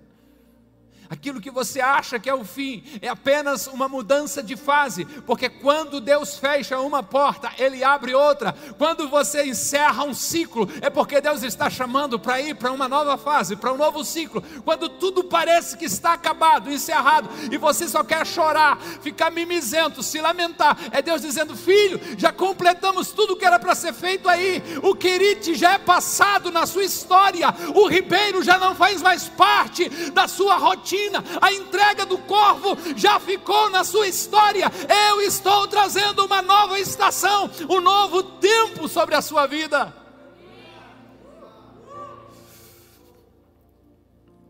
Aquilo 1.09 1.41
que 1.41 1.51
você 1.51 1.81
acha 1.81 2.17
que 2.17 2.29
é 2.29 2.33
o 2.33 2.45
fim 2.45 2.83
é 3.01 3.09
apenas 3.09 3.67
uma 3.67 3.89
mudança 3.89 4.41
de 4.41 4.55
fase, 4.55 5.05
porque 5.25 5.49
quando 5.49 5.99
Deus 5.99 6.37
fecha 6.37 6.79
uma 6.79 7.03
porta, 7.03 7.51
Ele 7.57 7.83
abre 7.83 8.15
outra. 8.15 8.55
Quando 8.77 9.09
você 9.09 9.45
encerra 9.45 10.05
um 10.05 10.13
ciclo, 10.13 10.69
é 10.81 10.89
porque 10.89 11.19
Deus 11.19 11.43
está 11.43 11.69
chamando 11.69 12.17
para 12.17 12.41
ir 12.41 12.55
para 12.55 12.71
uma 12.71 12.87
nova 12.87 13.17
fase, 13.17 13.55
para 13.55 13.73
um 13.73 13.77
novo 13.77 14.03
ciclo. 14.03 14.41
Quando 14.63 14.87
tudo 14.87 15.23
parece 15.25 15.77
que 15.77 15.85
está 15.85 16.13
acabado, 16.13 16.71
encerrado, 16.71 17.29
e 17.51 17.57
você 17.57 17.87
só 17.87 18.03
quer 18.03 18.25
chorar, 18.25 18.79
ficar 19.01 19.29
mimizento, 19.29 20.01
se 20.01 20.21
lamentar, 20.21 20.77
é 20.91 21.01
Deus 21.01 21.21
dizendo: 21.21 21.55
Filho, 21.55 21.99
já 22.17 22.31
completamos 22.31 23.09
tudo 23.09 23.35
que 23.35 23.45
era 23.45 23.59
para 23.59 23.75
ser 23.75 23.93
feito 23.93 24.29
aí. 24.29 24.63
O 24.81 24.95
Querite 24.95 25.53
já 25.55 25.73
é 25.73 25.77
passado 25.77 26.49
na 26.51 26.65
sua 26.65 26.83
história, 26.83 27.53
o 27.75 27.87
Ribeiro 27.87 28.41
já 28.41 28.57
não 28.57 28.73
faz 28.73 29.01
mais 29.01 29.27
parte 29.27 29.89
da 30.11 30.27
sua 30.27 30.55
rotina 30.55 30.92
a 31.41 31.51
entrega 31.51 32.05
do 32.05 32.17
corvo 32.17 32.77
já 32.95 33.19
ficou 33.19 33.69
na 33.69 33.83
sua 33.83 34.07
história. 34.07 34.71
Eu 35.09 35.21
estou 35.21 35.67
trazendo 35.67 36.25
uma 36.25 36.41
nova 36.41 36.79
estação, 36.79 37.49
um 37.69 37.81
novo 37.81 38.23
tempo 38.23 38.87
sobre 38.87 39.15
a 39.15 39.21
sua 39.21 39.47
vida. 39.47 39.93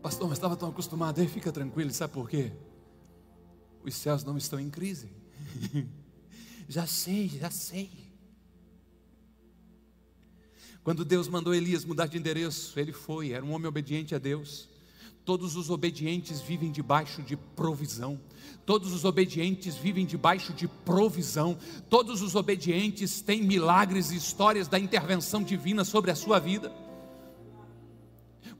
Pastor, 0.02 0.28
mas 0.28 0.36
estava 0.36 0.54
tão 0.54 0.68
acostumado, 0.68 1.18
aí 1.18 1.26
fica 1.26 1.50
tranquilo, 1.50 1.90
sabe 1.90 2.12
por 2.12 2.28
quê? 2.28 2.52
Os 3.82 3.94
céus 3.94 4.22
não 4.22 4.36
estão 4.36 4.60
em 4.60 4.68
crise. 4.68 5.10
já 6.68 6.86
sei, 6.86 7.28
já 7.28 7.50
sei. 7.50 7.90
Quando 10.82 11.02
Deus 11.02 11.26
mandou 11.26 11.54
Elias 11.54 11.86
mudar 11.86 12.06
de 12.06 12.18
endereço, 12.18 12.78
ele 12.78 12.92
foi, 12.92 13.32
era 13.32 13.42
um 13.42 13.52
homem 13.52 13.66
obediente 13.66 14.14
a 14.14 14.18
Deus. 14.18 14.68
Todos 15.24 15.56
os 15.56 15.70
obedientes 15.70 16.42
vivem 16.42 16.70
debaixo 16.70 17.22
de 17.22 17.34
provisão. 17.34 18.20
Todos 18.66 18.92
os 18.92 19.06
obedientes 19.06 19.74
vivem 19.74 20.04
debaixo 20.04 20.52
de 20.52 20.68
provisão. 20.68 21.56
Todos 21.88 22.20
os 22.20 22.34
obedientes 22.34 23.22
têm 23.22 23.42
milagres 23.42 24.10
e 24.10 24.16
histórias 24.16 24.68
da 24.68 24.78
intervenção 24.78 25.42
divina 25.42 25.82
sobre 25.82 26.10
a 26.10 26.14
sua 26.14 26.38
vida. 26.38 26.70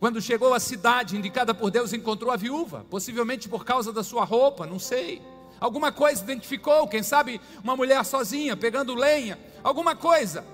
Quando 0.00 0.22
chegou 0.22 0.54
à 0.54 0.60
cidade 0.60 1.16
indicada 1.16 1.54
por 1.54 1.70
Deus, 1.70 1.92
encontrou 1.92 2.30
a 2.30 2.36
viúva, 2.36 2.84
possivelmente 2.88 3.46
por 3.46 3.64
causa 3.64 3.92
da 3.92 4.02
sua 4.02 4.24
roupa, 4.24 4.66
não 4.66 4.78
sei. 4.78 5.20
Alguma 5.60 5.92
coisa 5.92 6.22
identificou, 6.22 6.88
quem 6.88 7.02
sabe 7.02 7.40
uma 7.62 7.76
mulher 7.76 8.02
sozinha 8.04 8.56
pegando 8.56 8.94
lenha, 8.94 9.38
alguma 9.62 9.94
coisa. 9.94 10.44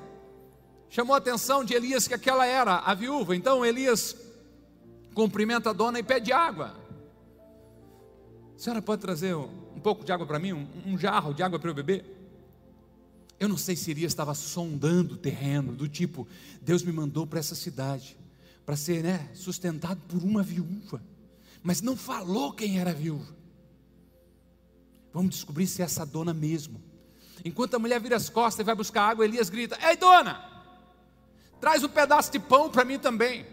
Chamou 0.89 1.15
a 1.15 1.19
atenção 1.19 1.65
de 1.65 1.73
Elias 1.73 2.09
que 2.09 2.15
aquela 2.15 2.45
era 2.45 2.79
a 2.79 2.95
viúva. 2.95 3.35
Então 3.37 3.65
Elias 3.65 4.17
cumprimenta 5.15 5.71
a 5.71 5.73
dona 5.73 5.99
e 5.99 6.03
pede 6.03 6.33
água. 6.33 6.77
A 8.55 8.59
senhora 8.59 8.83
pode 8.83 9.01
trazer 9.01 9.35
um, 9.35 9.81
pouco 9.83 10.05
de 10.05 10.13
água 10.13 10.27
para 10.27 10.39
mim, 10.39 10.53
um, 10.53 10.69
um 10.87 10.99
jarro 10.99 11.33
de 11.33 11.43
água 11.43 11.59
para 11.59 11.71
eu 11.71 11.75
beber? 11.75 12.05
Eu 13.39 13.49
não 13.49 13.57
sei 13.57 13.75
se 13.75 13.91
Elias 13.91 14.13
estava 14.13 14.35
sondando 14.35 15.15
o 15.15 15.17
terreno, 15.17 15.73
do 15.73 15.89
tipo, 15.89 16.29
Deus 16.61 16.83
me 16.83 16.93
mandou 16.93 17.27
para 17.27 17.39
essa 17.39 17.55
cidade, 17.55 18.19
para 18.67 18.77
ser 18.77 19.03
né, 19.03 19.31
sustentado 19.35 20.01
por 20.07 20.23
uma 20.23 20.43
viúva, 20.43 21.03
mas 21.63 21.81
não 21.81 21.97
falou 21.97 22.53
quem 22.53 22.79
era 22.79 22.91
a 22.91 22.95
viúva. 22.95 23.35
Vamos 25.13 25.31
descobrir 25.31 25.67
se 25.67 25.81
é 25.81 25.87
essa 25.87 26.05
dona 26.05 26.35
mesmo. 26.35 26.81
Enquanto 27.45 27.75
a 27.75 27.79
mulher 27.79 28.01
vira 28.01 28.17
as 28.17 28.29
costas 28.29 28.63
e 28.63 28.67
vai 28.67 28.75
buscar 28.75 29.09
água, 29.09 29.25
Elias 29.25 29.49
grita: 29.49 29.79
Ei, 29.83 29.97
dona, 29.97 30.39
traz 31.61 31.83
um 31.83 31.89
pedaço 31.89 32.31
de 32.31 32.39
pão 32.39 32.71
para 32.71 32.85
mim 32.85 32.99
também. 32.99 33.47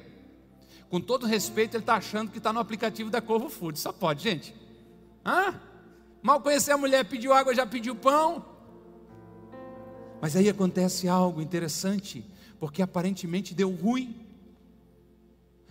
Com 0.89 1.02
todo 1.02 1.26
respeito, 1.26 1.76
ele 1.76 1.84
está 1.84 1.95
achando 1.95 2.32
que 2.32 2.38
está 2.38 2.54
no 2.54 2.60
aplicativo 2.60 3.10
da 3.10 3.21
Corvo 3.21 3.50
Food. 3.50 3.78
Só 3.78 3.91
pode, 3.91 4.23
gente. 4.23 4.56
Hã? 5.26 5.60
Mal 6.21 6.41
conhecer 6.41 6.71
a 6.71 6.78
mulher, 6.78 7.04
pediu 7.06 7.34
água, 7.34 7.54
já 7.54 7.65
pediu 7.65 7.95
pão. 7.95 8.45
Mas 10.21 10.36
aí 10.36 10.50
acontece 10.50 11.08
algo 11.08 11.41
interessante, 11.41 12.26
porque 12.60 12.82
aparentemente 12.82 13.54
deu 13.54 13.69
ruim. 13.69 14.15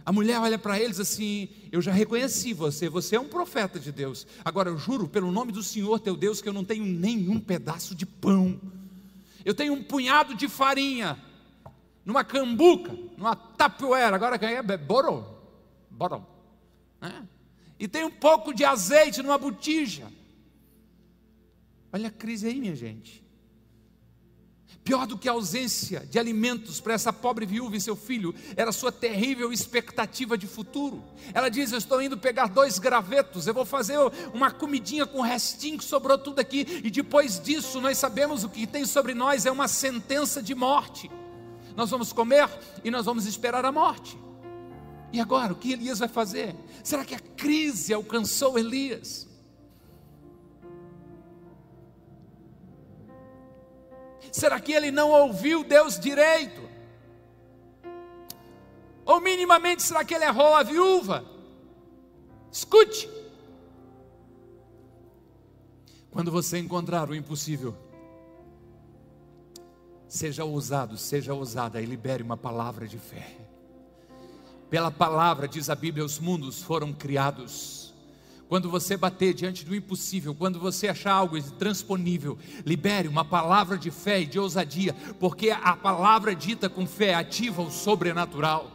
A 0.05 0.13
mulher 0.13 0.39
olha 0.39 0.59
para 0.59 0.79
eles 0.79 1.01
assim: 1.01 1.49
Eu 1.73 1.83
já 1.83 1.91
reconheci 1.91 2.53
você, 2.53 2.89
você 2.89 3.17
é 3.17 3.21
um 3.21 3.29
profeta 3.29 3.81
de 3.81 3.91
Deus. 3.91 4.27
Agora 4.45 4.71
eu 4.71 4.79
juro 4.79 5.09
pelo 5.09 5.33
nome 5.33 5.51
do 5.51 5.63
Senhor 5.63 5.99
teu 5.99 6.17
Deus 6.17 6.41
que 6.41 6.49
eu 6.49 6.53
não 6.53 6.65
tenho 6.65 6.85
nenhum 6.85 7.41
pedaço 7.41 7.95
de 7.95 8.07
pão. 8.07 8.61
Eu 9.45 9.55
tenho 9.55 9.73
um 9.73 9.83
punhado 9.83 10.35
de 10.35 10.49
farinha 10.49 11.19
numa 12.07 12.23
cambuca, 12.23 12.97
numa 13.17 13.35
tapoeira, 13.35 14.15
agora 14.15 14.39
quem 14.39 14.51
é? 14.51 14.63
Boro, 14.63 15.27
boro, 15.91 16.25
né? 17.01 17.27
e 17.81 17.89
tem 17.89 18.05
um 18.05 18.11
pouco 18.11 18.55
de 18.55 18.65
azeite 18.65 19.21
numa 19.21 19.37
botija. 19.37 20.07
Olha 21.93 22.07
a 22.07 22.13
crise 22.13 22.47
aí, 22.47 22.61
minha 22.61 22.77
gente. 22.77 23.27
Pior 24.85 25.05
do 25.05 25.19
que 25.19 25.29
a 25.29 25.33
ausência 25.33 26.07
de 26.07 26.17
alimentos 26.17 26.81
para 26.81 26.95
essa 26.95 27.13
pobre 27.13 27.45
viúva 27.45 27.77
e 27.77 27.81
seu 27.81 27.97
filho, 27.97 28.33
era 28.57 28.71
sua 28.71 28.93
terrível 28.93 29.53
expectativa 29.53 30.39
de 30.39 30.47
futuro. 30.47 31.03
Ela 31.35 31.49
diz: 31.49 31.73
Eu 31.73 31.79
estou 31.79 32.01
indo 32.01 32.17
pegar 32.17 32.47
dois 32.47 32.79
gravetos, 32.79 33.49
eu 33.49 33.55
vou 33.55 33.65
fazer 33.65 33.99
uma 34.33 34.53
comidinha 34.53 35.07
com 35.07 35.19
o 35.19 35.23
restinho 35.23 35.79
que 35.79 35.85
sobrou 35.85 36.17
tudo 36.17 36.39
aqui, 36.39 36.81
e 36.85 36.91
depois 36.91 37.41
disso 37.41 37.81
nós 37.81 37.99
sabemos 37.99 38.45
o 38.45 38.49
que 38.49 38.65
tem 38.65 38.85
sobre 38.85 39.13
nós 39.13 39.45
é 39.45 39.51
uma 39.51 39.67
sentença 39.67 40.41
de 40.41 40.55
morte 40.55 41.11
nós 41.77 41.91
vamos 41.91 42.13
comer 42.13 42.49
e 42.83 42.91
nós 42.91 43.05
vamos 43.05 43.27
esperar 43.27 43.65
a 43.65 43.71
morte. 43.71 44.19
E 45.13 45.21
agora, 45.21 45.53
o 45.53 45.57
que 45.57 45.73
Elias 45.73 45.99
vai 45.99 46.09
fazer? 46.09 46.57
Será 46.83 47.05
que 47.05 47.15
a 47.15 47.21
crise 47.21 47.93
alcançou 47.93 48.59
Elias? 48.59 49.29
Será 54.33 54.59
que 54.61 54.73
ele 54.73 54.91
não 54.91 55.11
ouviu 55.11 55.63
Deus 55.63 55.99
direito? 55.99 56.61
Ou 59.05 59.21
minimamente, 59.21 59.83
será 59.83 60.05
que 60.05 60.15
ele 60.15 60.25
errou 60.25 60.55
a 60.55 60.63
viúva? 60.63 61.25
Escute. 62.51 63.09
Quando 66.11 66.31
você 66.31 66.59
encontrar 66.59 67.09
o 67.09 67.15
impossível, 67.15 67.77
Seja 70.09 70.45
ousado, 70.45 70.97
seja 70.97 71.35
ousada 71.35 71.81
e 71.81 71.87
libere 71.87 72.23
uma 72.23 72.37
palavra 72.37 72.87
de 72.87 72.99
fé. 72.99 73.37
Pela 74.71 74.91
palavra, 74.91 75.49
diz 75.49 75.69
a 75.69 75.75
Bíblia, 75.75 76.05
os 76.05 76.19
mundos 76.19 76.63
foram 76.63 76.93
criados. 76.93 77.93
Quando 78.49 78.71
você 78.71 78.97
bater 78.97 79.35
diante 79.35 79.65
do 79.65 79.75
impossível, 79.75 80.33
quando 80.33 80.61
você 80.61 80.89
achar 80.89 81.13
algo 81.13 81.37
intransponível, 81.37 82.39
libere 82.65 83.09
uma 83.09 83.25
palavra 83.25 83.77
de 83.77 83.91
fé 83.91 84.21
e 84.21 84.27
de 84.27 84.39
ousadia, 84.39 84.95
porque 85.19 85.51
a 85.51 85.77
palavra 85.77 86.35
dita 86.35 86.69
com 86.69 86.87
fé 86.87 87.15
ativa 87.15 87.63
o 87.63 87.71
sobrenatural. 87.71 88.71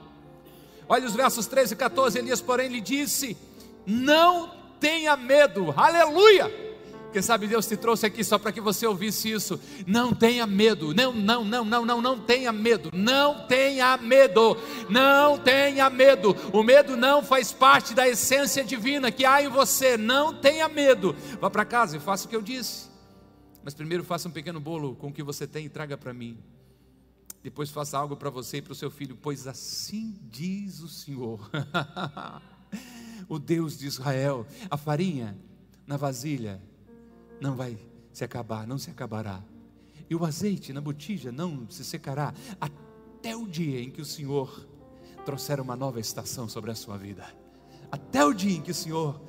Olha 0.89 1.07
os 1.07 1.15
versos 1.15 1.47
13 1.47 1.73
e 1.73 1.77
14. 1.77 2.19
Elias, 2.19 2.41
porém, 2.41 2.67
lhe 2.67 2.81
disse: 2.81 3.37
Não 3.85 4.51
tenha 4.81 5.15
medo, 5.15 5.73
aleluia 5.77 6.70
quem 7.11 7.21
sabe 7.21 7.47
Deus 7.47 7.67
te 7.67 7.75
trouxe 7.75 8.05
aqui 8.05 8.23
só 8.23 8.39
para 8.39 8.51
que 8.51 8.61
você 8.61 8.87
ouvisse 8.87 9.31
isso. 9.31 9.59
Não 9.85 10.13
tenha 10.13 10.47
medo. 10.47 10.93
Não, 10.93 11.13
não, 11.13 11.43
não, 11.43 11.65
não, 11.65 11.85
não, 11.85 12.01
não 12.01 12.19
tenha 12.19 12.51
medo. 12.51 12.89
Não 12.93 13.45
tenha 13.47 13.97
medo. 13.97 14.57
Não 14.89 15.37
tenha 15.37 15.89
medo. 15.89 16.35
O 16.53 16.63
medo 16.63 16.95
não 16.95 17.21
faz 17.21 17.51
parte 17.51 17.93
da 17.93 18.07
essência 18.07 18.63
divina 18.63 19.11
que 19.11 19.25
há 19.25 19.43
em 19.43 19.49
você. 19.49 19.97
Não 19.97 20.33
tenha 20.33 20.69
medo. 20.69 21.15
Vá 21.39 21.49
para 21.49 21.65
casa 21.65 21.97
e 21.97 21.99
faça 21.99 22.25
o 22.25 22.29
que 22.29 22.35
eu 22.35 22.41
disse. 22.41 22.89
Mas 23.63 23.73
primeiro 23.73 24.03
faça 24.03 24.27
um 24.27 24.31
pequeno 24.31 24.59
bolo 24.59 24.95
com 24.95 25.09
o 25.09 25.13
que 25.13 25.21
você 25.21 25.45
tem 25.45 25.65
e 25.65 25.69
traga 25.69 25.97
para 25.97 26.13
mim. 26.13 26.37
Depois 27.43 27.69
faça 27.69 27.97
algo 27.97 28.15
para 28.15 28.29
você 28.29 28.57
e 28.57 28.61
para 28.61 28.73
o 28.73 28.75
seu 28.75 28.91
filho, 28.91 29.17
pois 29.19 29.47
assim 29.47 30.15
diz 30.29 30.79
o 30.79 30.87
Senhor, 30.87 31.49
o 33.27 33.39
Deus 33.39 33.77
de 33.77 33.87
Israel. 33.87 34.45
A 34.69 34.77
farinha 34.77 35.37
na 35.87 35.97
vasilha 35.97 36.61
não 37.41 37.55
vai 37.55 37.77
se 38.13 38.23
acabar, 38.23 38.67
não 38.67 38.77
se 38.77 38.91
acabará. 38.91 39.43
E 40.09 40.15
o 40.15 40.23
azeite 40.23 40.71
na 40.71 40.79
botija 40.79 41.31
não 41.31 41.69
se 41.69 41.83
secará 41.83 42.33
até 42.59 43.35
o 43.35 43.47
dia 43.47 43.81
em 43.81 43.89
que 43.89 44.01
o 44.01 44.05
Senhor 44.05 44.67
trouxer 45.25 45.59
uma 45.59 45.75
nova 45.75 45.99
estação 45.99 46.47
sobre 46.47 46.71
a 46.71 46.75
sua 46.75 46.97
vida. 46.97 47.25
Até 47.91 48.23
o 48.23 48.33
dia 48.33 48.57
em 48.57 48.61
que 48.61 48.71
o 48.71 48.75
Senhor 48.75 49.19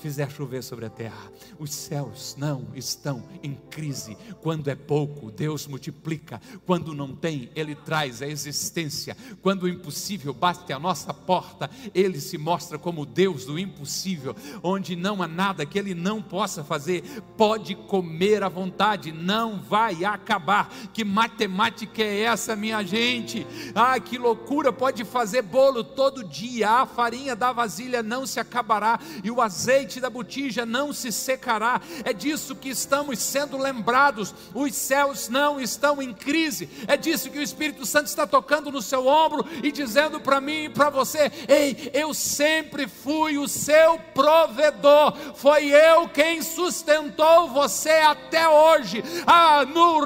fizer 0.00 0.30
chover 0.30 0.62
sobre 0.62 0.86
a 0.86 0.90
terra. 0.90 1.30
Os 1.58 1.72
céus 1.72 2.34
não 2.38 2.68
estão 2.74 3.22
em 3.42 3.54
crise. 3.70 4.16
Quando 4.40 4.68
é 4.68 4.74
pouco, 4.74 5.30
Deus 5.30 5.66
multiplica. 5.66 6.40
Quando 6.66 6.94
não 6.94 7.14
tem, 7.14 7.50
Ele 7.54 7.74
traz 7.74 8.22
a 8.22 8.26
existência. 8.26 9.16
Quando 9.42 9.64
o 9.64 9.68
impossível 9.68 10.32
bate 10.32 10.72
à 10.72 10.78
nossa 10.78 11.12
porta, 11.12 11.70
Ele 11.94 12.20
se 12.20 12.38
mostra 12.38 12.78
como 12.78 13.04
Deus 13.04 13.44
do 13.44 13.58
impossível, 13.58 14.34
onde 14.62 14.96
não 14.96 15.22
há 15.22 15.28
nada 15.28 15.66
que 15.66 15.78
Ele 15.78 15.94
não 15.94 16.22
possa 16.22 16.64
fazer. 16.64 17.02
Pode 17.36 17.74
comer 17.74 18.42
à 18.42 18.48
vontade, 18.48 19.12
não 19.12 19.60
vai 19.60 20.04
acabar. 20.04 20.72
Que 20.92 21.04
matemática 21.04 22.02
é 22.02 22.20
essa, 22.20 22.56
minha 22.56 22.82
gente? 22.82 23.46
Ah, 23.74 23.98
que 24.00 24.16
loucura! 24.16 24.72
Pode 24.72 25.04
fazer 25.04 25.42
bolo 25.42 25.84
todo 25.84 26.24
dia, 26.24 26.70
a 26.70 26.86
farinha 26.86 27.36
da 27.36 27.52
vasilha 27.52 28.02
não 28.02 28.24
se 28.24 28.40
acabará 28.40 28.98
e 29.22 29.30
o 29.30 29.40
azeite 29.40 29.89
azeite 29.90 30.00
da 30.00 30.08
botija 30.08 30.64
não 30.64 30.92
se 30.92 31.10
secará. 31.10 31.80
É 32.04 32.12
disso 32.12 32.54
que 32.54 32.68
estamos 32.68 33.18
sendo 33.18 33.58
lembrados. 33.58 34.32
Os 34.54 34.74
céus 34.74 35.28
não 35.28 35.60
estão 35.60 36.00
em 36.00 36.14
crise. 36.14 36.68
É 36.86 36.96
disso 36.96 37.30
que 37.30 37.38
o 37.38 37.42
Espírito 37.42 37.84
Santo 37.84 38.06
está 38.06 38.26
tocando 38.26 38.70
no 38.70 38.80
seu 38.80 39.06
ombro 39.06 39.44
e 39.62 39.72
dizendo 39.72 40.20
para 40.20 40.40
mim 40.40 40.64
e 40.64 40.68
para 40.68 40.90
você: 40.90 41.32
Ei, 41.48 41.90
eu 41.92 42.14
sempre 42.14 42.86
fui 42.86 43.36
o 43.36 43.48
seu 43.48 43.98
provedor. 44.14 45.16
Foi 45.34 45.66
eu 45.66 46.08
quem 46.08 46.40
sustentou 46.42 47.48
você 47.48 47.90
até 47.90 48.48
hoje. 48.48 49.02
Ah, 49.26 49.64
no 49.64 50.00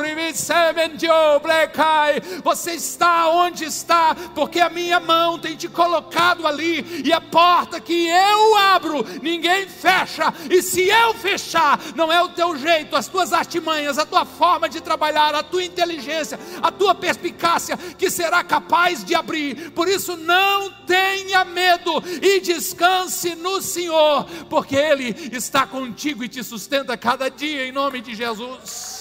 você 2.43 2.73
está 2.73 3.29
onde 3.29 3.65
está, 3.65 4.15
porque 4.35 4.61
a 4.61 4.71
minha 4.71 5.01
mão 5.01 5.39
tem 5.39 5.57
te 5.57 5.69
colocado 5.69 6.47
ali, 6.47 7.03
e 7.05 7.13
a 7.13 7.21
porta 7.21 7.81
que 7.81 8.07
eu 8.07 8.57
abro, 8.57 9.05
ninguém 9.23 9.69
fecha, 9.75 10.33
e 10.49 10.63
se 10.63 10.89
eu 10.89 11.13
fechar, 11.15 11.79
não 11.95 12.11
é 12.11 12.23
o 12.23 12.31
teu 12.31 12.57
jeito, 12.57 12.97
as 12.97 13.09
tuas 13.09 13.33
artimanhas, 13.33 13.99
a 13.99 14.07
tua 14.07 14.25
forma 14.25 14.69
de 14.69 14.81
trabalhar, 14.81 15.35
a 15.35 15.43
tua 15.43 15.65
inteligência, 15.65 16.39
a 16.63 16.71
tua 16.71 16.95
perspicácia 16.95 17.77
que 17.77 18.09
será 18.11 18.43
capaz 18.43 19.05
de 19.05 19.15
abrir. 19.15 19.73
Por 19.73 19.89
isso, 19.89 20.17
não 20.17 20.71
tenha 20.87 21.45
medo 21.45 22.03
e 22.23 22.41
descanse 22.41 23.35
no 23.35 23.61
Senhor, 23.61 24.25
porque 24.49 24.77
Ele 24.77 25.15
está 25.33 25.67
contigo 25.67 26.25
e 26.25 26.29
te 26.29 26.43
sustenta 26.43 26.97
cada 26.97 27.29
dia, 27.29 27.67
em 27.67 27.73
nome 27.73 28.01
de 28.01 28.15
Jesus. 28.15 28.95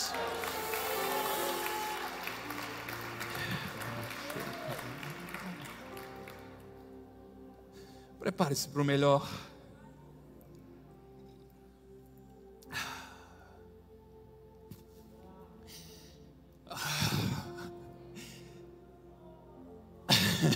Prepare-se 8.20 8.70
para 8.70 8.82
o 8.82 8.86
melhor. 8.86 9.30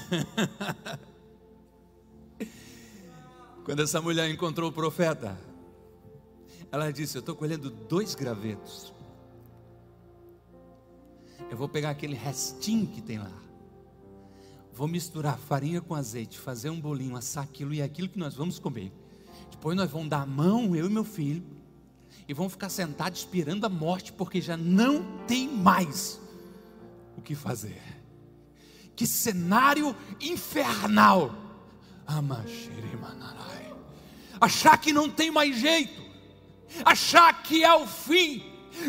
Quando 3.64 3.82
essa 3.82 4.02
mulher 4.02 4.30
encontrou 4.30 4.70
o 4.70 4.74
profeta, 4.74 5.40
ela 6.72 6.92
disse: 6.92 7.18
Eu 7.18 7.22
estou 7.22 7.36
colhendo 7.36 7.70
dois 7.70 8.16
gravetos. 8.16 8.94
Eu 11.50 11.58
vou 11.58 11.70
pegar 11.70 11.92
aquele 11.92 12.16
restinho 12.16 12.88
que 12.88 13.02
tem 13.02 13.20
lá. 13.20 13.32
Vou 14.74 14.88
misturar 14.88 15.38
farinha 15.38 15.82
com 15.82 15.96
azeite, 15.96 16.38
fazer 16.38 16.70
um 16.70 16.80
bolinho, 16.80 17.16
assar 17.16 17.44
aquilo 17.44 17.74
e 17.74 17.82
aquilo 17.82 18.10
que 18.10 18.20
nós 18.20 18.36
vamos 18.36 18.60
comer. 18.60 18.92
Depois 19.50 19.76
nós 19.76 19.90
vamos 19.90 20.10
dar 20.10 20.22
a 20.22 20.26
mão, 20.26 20.76
eu 20.76 20.86
e 20.86 20.90
meu 20.90 21.04
filho, 21.04 21.44
e 22.28 22.34
vamos 22.34 22.54
ficar 22.54 22.70
sentados 22.70 23.20
esperando 23.20 23.66
a 23.66 23.70
morte, 23.70 24.14
porque 24.14 24.40
já 24.40 24.56
não 24.56 25.04
tem 25.26 25.48
mais 25.48 26.20
o 27.18 27.22
que 27.22 27.34
fazer. 27.34 27.97
Que 28.98 29.06
cenário 29.06 29.96
infernal! 30.20 31.34
Achar 34.42 34.78
que 34.78 34.92
não 34.92 35.08
tem 35.10 35.32
mais 35.32 35.56
jeito, 35.56 36.02
achar 36.84 37.44
que 37.44 37.64
é 37.64 37.74
o 37.74 37.88
fim, 37.88 38.44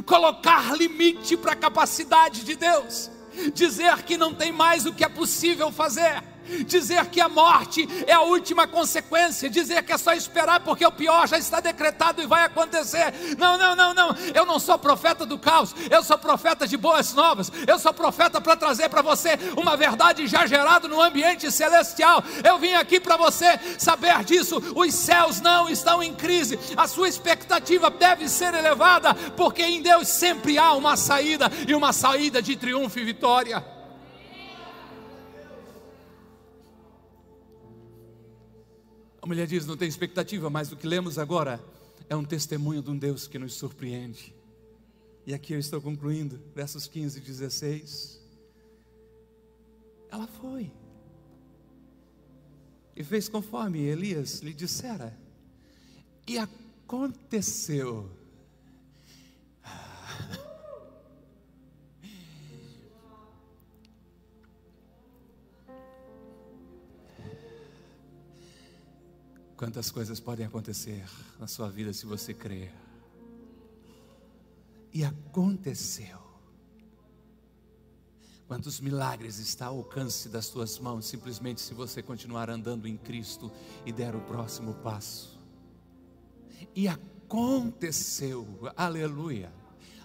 colocar 0.07 0.75
limite 0.75 1.37
para 1.37 1.53
a 1.53 1.57
capacidade 1.57 2.43
de 2.43 2.57
Deus, 2.57 3.11
dizer 3.55 4.03
que 4.03 4.17
não 4.17 4.35
tem 4.35 4.51
mais 4.51 4.87
o 4.87 4.95
que 4.95 5.05
é 5.05 5.09
possível 5.09 5.71
fazer 5.71 6.23
dizer 6.65 7.07
que 7.07 7.21
a 7.21 7.29
morte 7.29 7.89
é 8.07 8.13
a 8.13 8.23
última 8.23 8.67
consequência, 8.67 9.51
dizer 9.51 9.83
que 9.83 9.93
é 9.93 9.99
só 9.99 10.13
esperar 10.13 10.61
porque 10.61 10.85
o 10.85 10.93
pior 10.93 11.27
já 11.29 11.39
está 11.39 11.61
decretado 11.61 12.23
e 12.23 12.27
vai 12.27 12.45
acontecer. 12.45 13.13
Não, 13.39 13.57
não, 13.57 13.75
não, 13.75 13.95
não. 13.95 14.17
Eu 14.35 14.47
não 14.47 14.59
sou 14.59 14.79
profeta 14.79 15.25
do 15.25 15.39
caos, 15.39 15.75
eu 15.91 16.03
sou 16.03 16.19
profeta 16.19 16.67
de 16.67 16.77
boas 16.77 17.15
novas. 17.15 17.51
Eu 17.67 17.79
sou 17.79 17.93
profeta 17.93 18.41
para 18.41 18.57
trazer 18.57 18.89
para 18.89 19.03
você 19.03 19.39
uma 19.57 19.77
verdade 19.77 20.27
já 20.27 20.47
gerada 20.47 20.89
no 20.89 21.01
ambiente 21.01 21.51
celestial. 21.51 22.23
Eu 22.45 22.59
vim 22.59 22.75
aqui 22.75 23.01
para 23.01 23.17
você 23.17 23.59
saber 23.79 24.25
disso. 24.25 24.63
Os 24.75 24.95
céus 24.95 25.41
não 25.41 25.69
estão 25.69 26.03
em 26.03 26.15
crise. 26.15 26.59
A 26.77 26.87
sua 26.87 27.09
expectativa 27.09 27.91
deve 27.91 28.29
ser 28.29 28.55
elevada, 28.55 29.15
porque 29.37 29.63
em 29.63 29.83
Deus 29.83 30.09
sempre 30.09 30.59
há 30.59 30.73
uma 30.73 30.97
saída 30.97 31.51
e 31.67 31.75
uma 31.75 31.93
saída 31.93 32.43
de 32.43 32.57
triunfo 32.57 32.99
e 32.99 33.05
vitória. 33.05 33.78
Mulher 39.29 39.47
diz: 39.47 39.67
não 39.67 39.77
tem 39.77 39.87
expectativa, 39.87 40.49
mas 40.49 40.73
o 40.73 40.77
que 40.77 40.87
lemos 40.87 41.19
agora 41.19 41.63
é 42.09 42.17
um 42.17 42.25
testemunho 42.25 42.83
de 42.83 42.91
um 42.91 42.97
Deus 42.97 43.29
que 43.29 43.39
nos 43.39 43.53
surpreende. 43.55 44.35
E 45.27 45.35
aqui 45.35 45.53
eu 45.53 45.59
estou 45.59 45.81
concluindo, 45.81 46.41
versos 46.55 46.89
15 46.89 47.19
e 47.19 47.23
16. 47.23 48.19
Ela 50.11 50.27
foi 50.27 50.73
e 52.97 53.05
fez 53.05 53.29
conforme 53.29 53.81
Elias 53.81 54.41
lhe 54.41 54.53
dissera, 54.53 55.17
e 56.27 56.37
aconteceu 56.37 58.11
Quantas 69.59 69.91
coisas 69.91 70.21
podem 70.21 70.47
acontecer 70.47 71.05
na 71.37 71.49
sua 71.49 71.69
vida 71.69 71.93
se 71.93 72.07
você 72.07 72.33
crer. 72.33 72.73
E 74.95 75.05
aconteceu. 75.05 76.17
Quantos 78.47 78.79
milagres 78.79 79.41
está 79.41 79.67
ao 79.67 79.79
alcance 79.79 80.29
das 80.29 80.49
tuas 80.49 80.79
mãos, 80.79 81.07
simplesmente 81.07 81.61
se 81.61 81.75
você 81.75 82.01
continuar 82.01 82.49
andando 82.49 82.87
em 82.87 82.97
Cristo 82.97 83.51
e 83.85 83.91
der 83.91 84.15
o 84.15 84.21
próximo 84.21 84.75
passo. 84.75 85.37
E 86.73 86.87
aconteceu, 86.87 88.47
aleluia, 88.77 89.53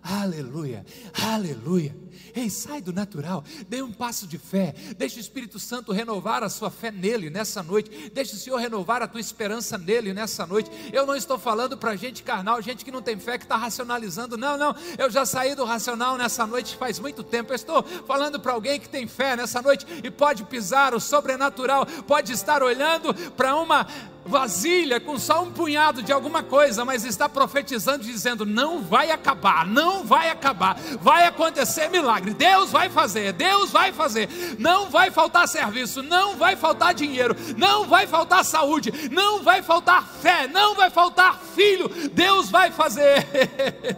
Aleluia, 0.04 0.86
aleluia. 1.14 1.96
Ei, 2.36 2.50
sai 2.50 2.82
do 2.82 2.92
natural, 2.92 3.44
dê 3.70 3.82
um 3.82 3.92
passo 3.92 4.28
de 4.28 4.38
fé, 4.38 4.74
deixe 4.98 5.18
o 5.18 5.22
Espírito 5.22 5.60
Santo 5.60 5.92
renovar 5.92 6.44
a 6.44 6.50
sua 6.50 6.70
fé 6.70 6.92
nele 6.92 7.30
nessa 7.30 7.62
noite, 7.62 8.12
deixe 8.12 8.34
o 8.34 8.38
Senhor 8.38 8.58
renovar 8.58 9.02
a 9.02 9.08
tua 9.08 9.22
esperança 9.22 9.78
nele 9.78 10.14
nessa 10.14 10.46
noite. 10.46 10.70
Eu 10.92 11.06
não 11.06 11.16
estou 11.16 11.38
falando 11.38 11.78
para 11.78 11.96
gente 11.96 12.24
carnal, 12.24 12.62
gente 12.62 12.84
que 12.84 12.92
não 12.92 13.02
tem 13.02 13.20
fé, 13.20 13.38
que 13.38 13.46
está 13.46 13.56
racionalizando, 13.56 14.36
não, 14.36 14.58
não, 14.58 14.76
eu 14.98 15.10
já 15.10 15.26
saí 15.26 15.56
do 15.56 15.64
racional 15.64 16.18
nessa 16.18 16.46
noite 16.46 16.76
faz 16.76 17.00
muito 17.00 17.24
tempo. 17.24 17.52
Eu 17.52 17.56
estou 17.56 17.84
falando 17.84 18.40
para 18.40 18.52
alguém 18.52 18.80
que 18.80 18.90
tem 18.90 19.08
fé 19.08 19.38
nessa 19.38 19.62
noite 19.62 19.86
e 20.04 20.10
pode 20.10 20.44
pisar 20.46 20.94
o 20.94 21.00
sobrenatural, 21.00 21.86
pode 22.08 22.34
estar 22.34 22.64
olhando 22.64 23.14
para 23.32 23.56
uma 23.56 23.88
vasilha 24.26 25.00
com 25.00 25.20
só 25.20 25.44
um 25.44 25.52
punhado 25.52 26.02
de 26.02 26.12
alguma 26.12 26.42
coisa, 26.42 26.86
mas 26.86 27.04
está 27.04 27.28
profetizando, 27.28 28.04
dizendo: 28.04 28.46
não 28.46 28.82
vai 28.82 29.12
acabar, 29.12 29.66
não 29.66 30.04
vai 30.04 30.30
acabar, 30.30 30.78
vai 31.02 31.26
acontecer 31.26 31.90
milagre, 31.90 32.34
Deus 32.34 32.72
vai 32.72 32.90
fazer, 32.90 33.34
Deus 33.34 33.72
vai 33.72 33.92
fazer, 33.92 34.30
não 34.58 34.90
vai 34.90 35.12
faltar 35.12 35.48
serviço, 35.48 36.02
não 36.02 36.36
vai 36.36 36.56
faltar 36.56 36.94
dinheiro, 36.94 37.36
não 37.58 37.88
vai 37.88 38.08
faltar 38.08 38.46
saúde, 38.46 39.10
não 39.10 39.44
vai 39.44 39.62
faltar 39.62 40.08
fé, 40.08 40.48
não 40.48 40.76
vai 40.76 40.90
faltar 40.90 41.40
filho, 41.40 41.90
Deus 42.10 42.50
vai 42.50 42.72
fazer. 42.72 43.28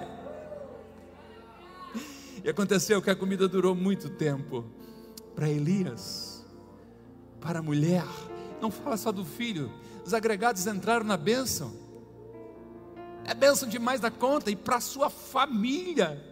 e 2.43 2.49
aconteceu 2.49 3.01
que 3.01 3.09
a 3.09 3.15
comida 3.15 3.47
durou 3.47 3.75
muito 3.75 4.09
tempo 4.09 4.65
para 5.35 5.49
Elias, 5.49 6.45
para 7.39 7.59
a 7.59 7.61
mulher, 7.61 8.05
não 8.61 8.71
fala 8.71 8.97
só 8.97 9.11
do 9.11 9.25
filho, 9.25 9.71
os 10.05 10.13
agregados 10.13 10.67
entraram 10.67 11.03
na 11.03 11.17
bênção. 11.17 11.73
É 13.23 13.33
bênção 13.33 13.67
demais 13.67 13.99
da 13.99 14.11
conta 14.11 14.51
e 14.51 14.55
para 14.55 14.79
sua 14.79 15.09
família. 15.09 16.23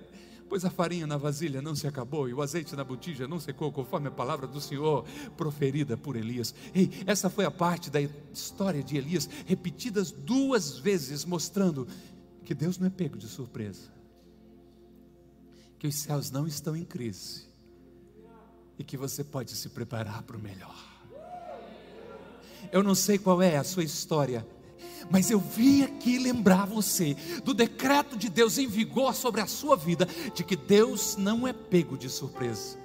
Pois 0.48 0.64
a 0.64 0.70
farinha 0.70 1.08
na 1.08 1.18
vasilha 1.18 1.60
não 1.60 1.74
se 1.74 1.88
acabou 1.88 2.30
e 2.30 2.34
o 2.34 2.42
azeite 2.44 2.76
na 2.76 2.84
botija 2.84 3.28
não 3.28 3.40
secou, 3.40 3.72
conforme 3.72 4.10
a 4.10 4.12
palavra 4.12 4.46
do 4.46 4.62
Senhor 4.62 5.04
proferida 5.36 5.98
por 5.98 6.16
Elias. 6.16 6.54
Ei, 6.76 6.92
essa 7.08 7.32
foi 7.32 7.46
a 7.46 7.52
parte 7.52 7.90
da 7.90 8.00
história 8.00 8.84
de 8.84 8.96
Elias, 8.96 9.28
repetidas 9.48 10.12
duas 10.12 10.78
vezes, 10.78 11.26
mostrando 11.26 11.88
que 12.46 12.54
Deus 12.54 12.78
não 12.78 12.86
é 12.86 12.92
pego 12.92 13.18
de 13.18 13.28
surpresa, 13.28 13.92
que 15.80 15.88
os 15.88 15.96
céus 15.96 16.30
não 16.30 16.46
estão 16.46 16.76
em 16.76 16.86
crise 16.86 17.48
e 18.78 18.84
que 18.84 18.98
você 18.98 19.24
pode 19.24 19.56
se 19.56 19.70
preparar 19.70 20.22
para 20.22 20.38
o 20.38 20.40
melhor. 20.40 20.93
Eu 22.72 22.84
não 22.84 22.96
sei 22.96 23.18
qual 23.18 23.42
é 23.42 23.58
a 23.58 23.64
sua 23.64 23.84
história, 23.84 24.46
mas 25.10 25.30
eu 25.30 25.40
vim 25.40 25.84
aqui 25.84 26.18
lembrar 26.18 26.66
você 26.66 27.16
do 27.44 27.54
decreto 27.54 28.18
de 28.18 28.30
Deus 28.30 28.58
em 28.58 28.68
vigor 28.68 29.14
sobre 29.14 29.42
a 29.42 29.48
sua 29.48 29.76
vida, 29.76 30.08
de 30.34 30.44
que 30.44 30.56
Deus 30.56 31.16
não 31.16 31.48
é 31.48 31.54
pego 31.54 31.98
de 31.98 32.10
surpresa. 32.10 32.78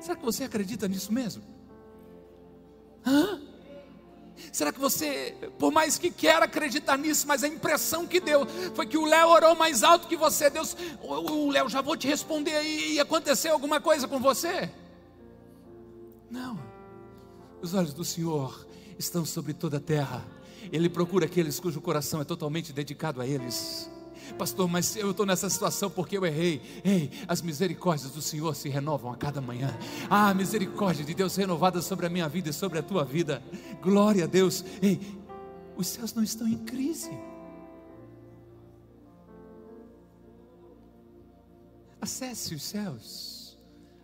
Será 0.00 0.16
que 0.16 0.24
você 0.24 0.44
acredita 0.44 0.88
nisso 0.88 1.12
mesmo? 1.12 1.42
Hã? 3.06 3.40
Será 4.50 4.72
que 4.72 4.80
você, 4.80 5.36
por 5.58 5.70
mais 5.70 5.98
que 5.98 6.10
queira 6.10 6.44
acreditar 6.44 6.98
nisso, 6.98 7.26
mas 7.28 7.44
a 7.44 7.48
impressão 7.48 8.06
que 8.06 8.18
deu 8.18 8.46
foi 8.74 8.86
que 8.86 8.98
o 8.98 9.04
Léo 9.04 9.28
orou 9.28 9.54
mais 9.54 9.82
alto 9.82 10.08
que 10.08 10.16
você, 10.16 10.50
Deus, 10.50 10.76
o 11.00 11.50
Léo, 11.50 11.68
já 11.68 11.80
vou 11.80 11.96
te 11.96 12.08
responder 12.08 12.54
aí, 12.56 12.94
e 12.94 13.00
aconteceu 13.00 13.52
alguma 13.52 13.80
coisa 13.80 14.08
com 14.08 14.18
você? 14.18 14.70
Não. 16.30 16.71
Os 17.62 17.74
olhos 17.74 17.94
do 17.94 18.04
Senhor 18.04 18.66
estão 18.98 19.24
sobre 19.24 19.54
toda 19.54 19.76
a 19.76 19.80
terra. 19.80 20.26
Ele 20.72 20.88
procura 20.88 21.26
aqueles 21.26 21.60
cujo 21.60 21.80
coração 21.80 22.20
é 22.20 22.24
totalmente 22.24 22.72
dedicado 22.72 23.20
a 23.20 23.26
eles. 23.26 23.88
Pastor, 24.36 24.68
mas 24.68 24.96
eu 24.96 25.12
estou 25.12 25.24
nessa 25.24 25.48
situação 25.48 25.88
porque 25.88 26.18
eu 26.18 26.26
errei. 26.26 26.60
Ei, 26.84 27.10
as 27.28 27.40
misericórdias 27.40 28.10
do 28.10 28.20
Senhor 28.20 28.54
se 28.56 28.68
renovam 28.68 29.12
a 29.12 29.16
cada 29.16 29.40
manhã. 29.40 29.76
Ah, 30.10 30.30
a 30.30 30.34
misericórdia 30.34 31.04
de 31.04 31.14
Deus 31.14 31.36
renovada 31.36 31.80
sobre 31.80 32.06
a 32.06 32.10
minha 32.10 32.28
vida 32.28 32.50
e 32.50 32.52
sobre 32.52 32.80
a 32.80 32.82
tua 32.82 33.04
vida. 33.04 33.40
Glória 33.80 34.24
a 34.24 34.26
Deus. 34.26 34.64
Ei, 34.82 35.00
os 35.76 35.86
céus 35.86 36.12
não 36.14 36.22
estão 36.24 36.48
em 36.48 36.58
crise. 36.58 37.10
Acesse 42.00 42.56
os 42.56 42.62
céus 42.62 43.31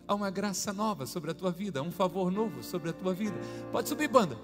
há 0.09 0.15
uma 0.15 0.31
graça 0.31 0.73
nova 0.73 1.05
sobre 1.05 1.29
a 1.29 1.35
tua 1.35 1.51
vida, 1.51 1.83
um 1.83 1.91
favor 1.91 2.31
novo 2.31 2.63
sobre 2.63 2.89
a 2.89 2.93
tua 2.93 3.13
vida. 3.13 3.37
Pode 3.71 3.87
subir, 3.87 4.07
banda. 4.07 4.35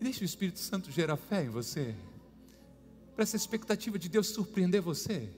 Deixe 0.00 0.24
o 0.24 0.26
Espírito 0.26 0.58
Santo 0.58 0.90
gerar 0.90 1.16
fé 1.16 1.44
em 1.44 1.48
você, 1.48 1.94
para 3.14 3.22
essa 3.22 3.36
expectativa 3.36 3.96
de 3.96 4.08
Deus 4.08 4.26
surpreender 4.26 4.82
você, 4.82 5.30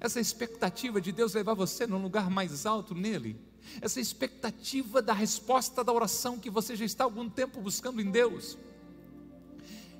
essa 0.00 0.18
expectativa 0.18 1.02
de 1.02 1.12
Deus 1.12 1.34
levar 1.34 1.52
você 1.52 1.86
num 1.86 2.00
lugar 2.00 2.30
mais 2.30 2.64
alto 2.64 2.94
nele, 2.94 3.38
essa 3.82 4.00
expectativa 4.00 5.02
da 5.02 5.12
resposta 5.12 5.84
da 5.84 5.92
oração 5.92 6.38
que 6.38 6.48
você 6.48 6.76
já 6.76 6.86
está 6.86 7.04
há 7.04 7.06
algum 7.06 7.28
tempo 7.28 7.60
buscando 7.60 8.00
em 8.00 8.10
Deus, 8.10 8.56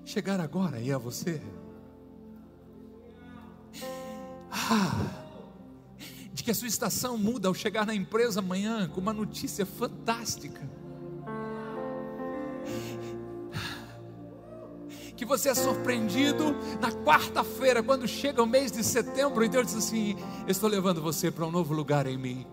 chegar 0.03 0.41
agora 0.41 0.81
e 0.81 0.91
a 0.91 0.97
você. 0.97 1.43
Ah! 4.51 5.18
Que 6.49 6.53
a 6.53 6.55
sua 6.55 6.69
estação 6.69 7.19
muda 7.19 7.47
ao 7.47 7.53
chegar 7.53 7.85
na 7.85 7.95
empresa 7.95 8.41
amanhã 8.41 8.89
com 8.89 9.03
uma 9.03 9.13
notícia 9.13 9.67
fantástica. 9.67 10.67
Que 15.15 15.27
você 15.27 15.51
é 15.51 15.55
surpreendido 15.55 16.57
na 16.81 16.91
quarta-feira, 16.91 17.83
quando 17.83 18.09
chega 18.09 18.43
o 18.43 18.47
mês 18.47 18.73
de 18.73 18.83
setembro, 18.83 19.45
e 19.45 19.49
Deus 19.51 19.67
diz 19.67 19.77
assim: 19.77 20.17
Estou 20.47 20.71
levando 20.71 21.03
você 21.03 21.31
para 21.31 21.45
um 21.45 21.51
novo 21.51 21.75
lugar 21.75 22.07
em 22.07 22.17
mim. 22.17 22.47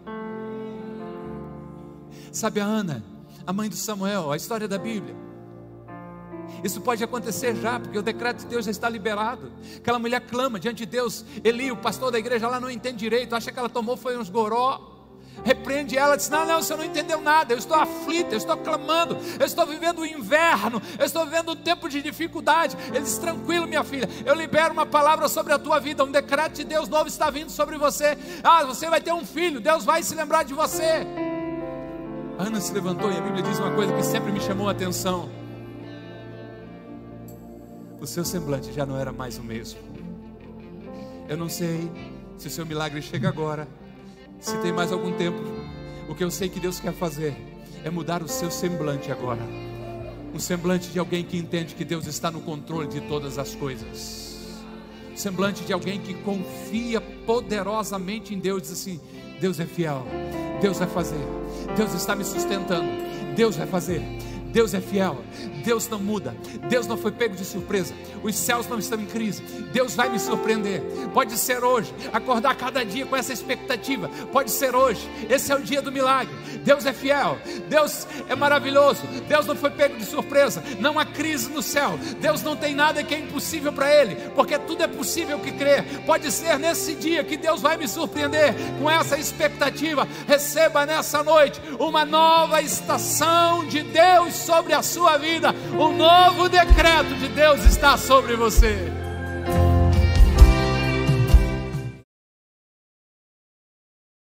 Sabe 2.34 2.60
a 2.60 2.66
Ana, 2.66 3.02
a 3.48 3.54
mãe 3.54 3.70
do 3.70 3.78
Samuel, 3.78 4.30
a 4.30 4.36
história 4.36 4.68
da 4.68 4.78
Bíblia. 4.78 5.25
Isso 6.66 6.82
pode 6.82 7.04
acontecer 7.04 7.56
já, 7.56 7.80
porque 7.80 7.96
o 7.96 8.02
decreto 8.02 8.40
de 8.40 8.48
Deus 8.48 8.66
já 8.66 8.72
está 8.72 8.90
liberado. 8.90 9.52
Aquela 9.78 10.00
mulher 10.00 10.20
clama 10.22 10.60
diante 10.60 10.78
de 10.78 10.88
Deus. 10.88 11.24
Eli, 11.44 11.72
o 11.72 11.78
pastor 11.78 12.12
da 12.12 12.18
igreja 12.18 12.48
lá, 12.48 12.60
não 12.60 12.72
entende 12.72 12.98
direito, 12.98 13.36
acha 13.36 13.52
que 13.52 13.60
ela 13.60 13.70
tomou 13.70 13.96
foi 13.96 14.18
uns 14.18 14.32
goró. 14.32 14.82
Repreende 15.44 15.96
ela, 15.96 16.16
diz: 16.18 16.28
Não, 16.28 16.44
não, 16.44 16.64
você 16.64 16.76
não 16.76 16.84
entendeu 16.84 17.22
nada. 17.22 17.54
Eu 17.54 17.60
estou 17.60 17.78
aflita, 17.78 18.34
eu 18.34 18.40
estou 18.40 18.58
clamando, 18.58 19.16
eu 19.40 19.46
estou 19.46 19.64
vivendo 19.68 20.00
o 20.00 20.06
inverno, 20.08 20.82
eu 20.98 21.06
estou 21.06 21.24
vivendo 21.24 21.52
um 21.52 21.56
tempo 21.56 21.88
de 21.88 22.02
dificuldade. 22.02 22.76
Ele 22.88 23.02
diz: 23.02 23.20
Tranquilo, 23.20 23.68
minha 23.68 23.84
filha, 23.84 24.10
eu 24.26 24.34
libero 24.34 24.74
uma 24.74 24.88
palavra 24.88 25.28
sobre 25.28 25.54
a 25.54 25.60
tua 25.60 25.80
vida. 25.80 26.04
Um 26.04 26.12
decreto 26.12 26.56
de 26.56 26.64
Deus 26.64 26.90
novo 26.90 27.08
está 27.08 27.30
vindo 27.30 27.52
sobre 27.52 27.78
você. 27.78 28.18
Ah, 28.44 28.64
você 28.64 28.90
vai 28.90 29.00
ter 29.00 29.14
um 29.14 29.24
filho, 29.24 29.62
Deus 29.62 29.86
vai 29.86 30.02
se 30.02 30.16
lembrar 30.16 30.42
de 30.42 30.56
você. 30.56 31.06
Ana 32.40 32.60
se 32.60 32.74
levantou 32.74 33.12
e 33.12 33.18
a 33.18 33.22
Bíblia 33.22 33.44
diz 33.44 33.60
uma 33.60 33.72
coisa 33.76 33.94
que 33.94 34.02
sempre 34.02 34.32
me 34.32 34.42
chamou 34.42 34.68
a 34.68 34.72
atenção 34.72 35.45
o 38.00 38.08
seu 38.08 38.24
semblante 38.26 38.74
já 38.74 38.86
não 38.86 38.98
era 38.98 39.12
mais 39.12 39.38
o 39.38 39.44
mesmo. 39.44 39.80
Eu 41.28 41.38
não 41.38 41.50
sei 41.50 41.90
se 42.38 42.48
o 42.48 42.52
seu 42.52 42.66
milagre 42.66 43.02
chega 43.02 43.30
agora, 43.30 43.68
se 44.40 44.58
tem 44.60 44.72
mais 44.72 44.92
algum 44.92 45.12
tempo. 45.14 45.38
O 46.08 46.14
que 46.14 46.24
eu 46.24 46.30
sei 46.30 46.50
que 46.50 46.60
Deus 46.60 46.80
quer 46.80 46.94
fazer 46.94 47.36
é 47.84 47.90
mudar 47.90 48.22
o 48.22 48.28
seu 48.28 48.52
semblante 48.52 49.12
agora. 49.12 49.42
Um 50.34 50.40
semblante 50.40 50.90
de 50.90 51.00
alguém 51.00 51.24
que 51.24 51.38
entende 51.38 51.74
que 51.76 51.86
Deus 51.86 52.06
está 52.06 52.30
no 52.30 52.42
controle 52.42 52.88
de 52.88 53.02
todas 53.02 53.38
as 53.38 53.56
coisas. 53.56 54.36
Semblante 55.16 55.64
de 55.64 55.72
alguém 55.72 56.00
que 56.02 56.14
confia 56.14 57.00
poderosamente 57.00 58.36
em 58.36 58.40
Deus, 58.40 58.64
diz 58.64 58.72
assim: 58.74 59.00
Deus 59.40 59.60
é 59.60 59.66
fiel, 59.66 60.06
Deus 60.62 60.78
vai 60.78 60.88
fazer, 60.88 61.26
Deus 61.78 61.94
está 61.94 62.16
me 62.16 62.26
sustentando, 62.26 62.88
Deus 63.36 63.56
vai 63.56 63.66
fazer. 63.66 64.02
Deus 64.56 64.74
é 64.74 64.80
fiel, 64.80 65.22
Deus 65.66 65.90
não 65.90 66.00
muda, 66.00 66.34
Deus 66.70 66.88
não 66.88 66.96
foi 66.96 67.12
pego 67.12 67.36
de 67.36 67.44
surpresa, 67.44 67.94
os 68.24 68.34
céus 68.38 68.66
não 68.70 68.80
estão 68.80 68.98
em 68.98 69.06
crise, 69.06 69.42
Deus 69.74 69.96
vai 69.96 70.08
me 70.08 70.18
surpreender. 70.18 70.82
Pode 71.14 71.38
ser 71.38 71.62
hoje, 71.62 71.94
acordar 72.14 72.56
cada 72.56 72.86
dia 72.86 73.06
com 73.06 73.18
essa 73.18 73.34
expectativa, 73.34 74.10
pode 74.32 74.50
ser 74.50 74.74
hoje, 74.74 75.10
esse 75.30 75.52
é 75.52 75.56
o 75.58 75.62
dia 75.62 75.82
do 75.82 75.92
milagre. 75.92 76.34
Deus 76.64 76.86
é 76.86 76.94
fiel, 76.94 77.38
Deus 77.68 78.08
é 78.30 78.34
maravilhoso, 78.34 79.02
Deus 79.28 79.46
não 79.46 79.58
foi 79.58 79.72
pego 79.72 79.98
de 79.98 80.06
surpresa, 80.06 80.64
não 80.80 80.98
há 80.98 81.04
crise 81.04 81.52
no 81.52 81.62
céu, 81.62 82.00
Deus 82.22 82.42
não 82.42 82.56
tem 82.56 82.74
nada 82.74 83.04
que 83.04 83.14
é 83.14 83.20
impossível 83.20 83.74
para 83.74 83.94
Ele, 83.94 84.16
porque 84.36 84.58
tudo 84.58 84.84
é 84.84 84.88
possível 84.88 85.38
que 85.38 85.52
crer. 85.52 85.84
Pode 86.06 86.32
ser 86.32 86.58
nesse 86.58 86.96
dia 86.96 87.26
que 87.26 87.36
Deus 87.36 87.62
vai 87.62 87.76
me 87.76 87.90
surpreender 87.90 88.56
com 88.80 88.90
essa 88.90 89.18
expectativa. 89.18 90.08
Receba 90.26 90.86
nessa 90.86 91.22
noite 91.22 91.60
uma 91.78 92.06
nova 92.06 92.62
estação 92.62 93.68
de 93.68 93.84
Deus 93.84 94.45
sobre 94.46 94.74
a 94.74 94.84
sua 94.84 95.18
vida. 95.18 95.54
Um 95.74 95.98
novo 95.98 96.48
decreto 96.48 97.16
de 97.16 97.28
Deus 97.30 97.66
está 97.66 97.98
sobre 97.98 98.36
você. 98.36 98.95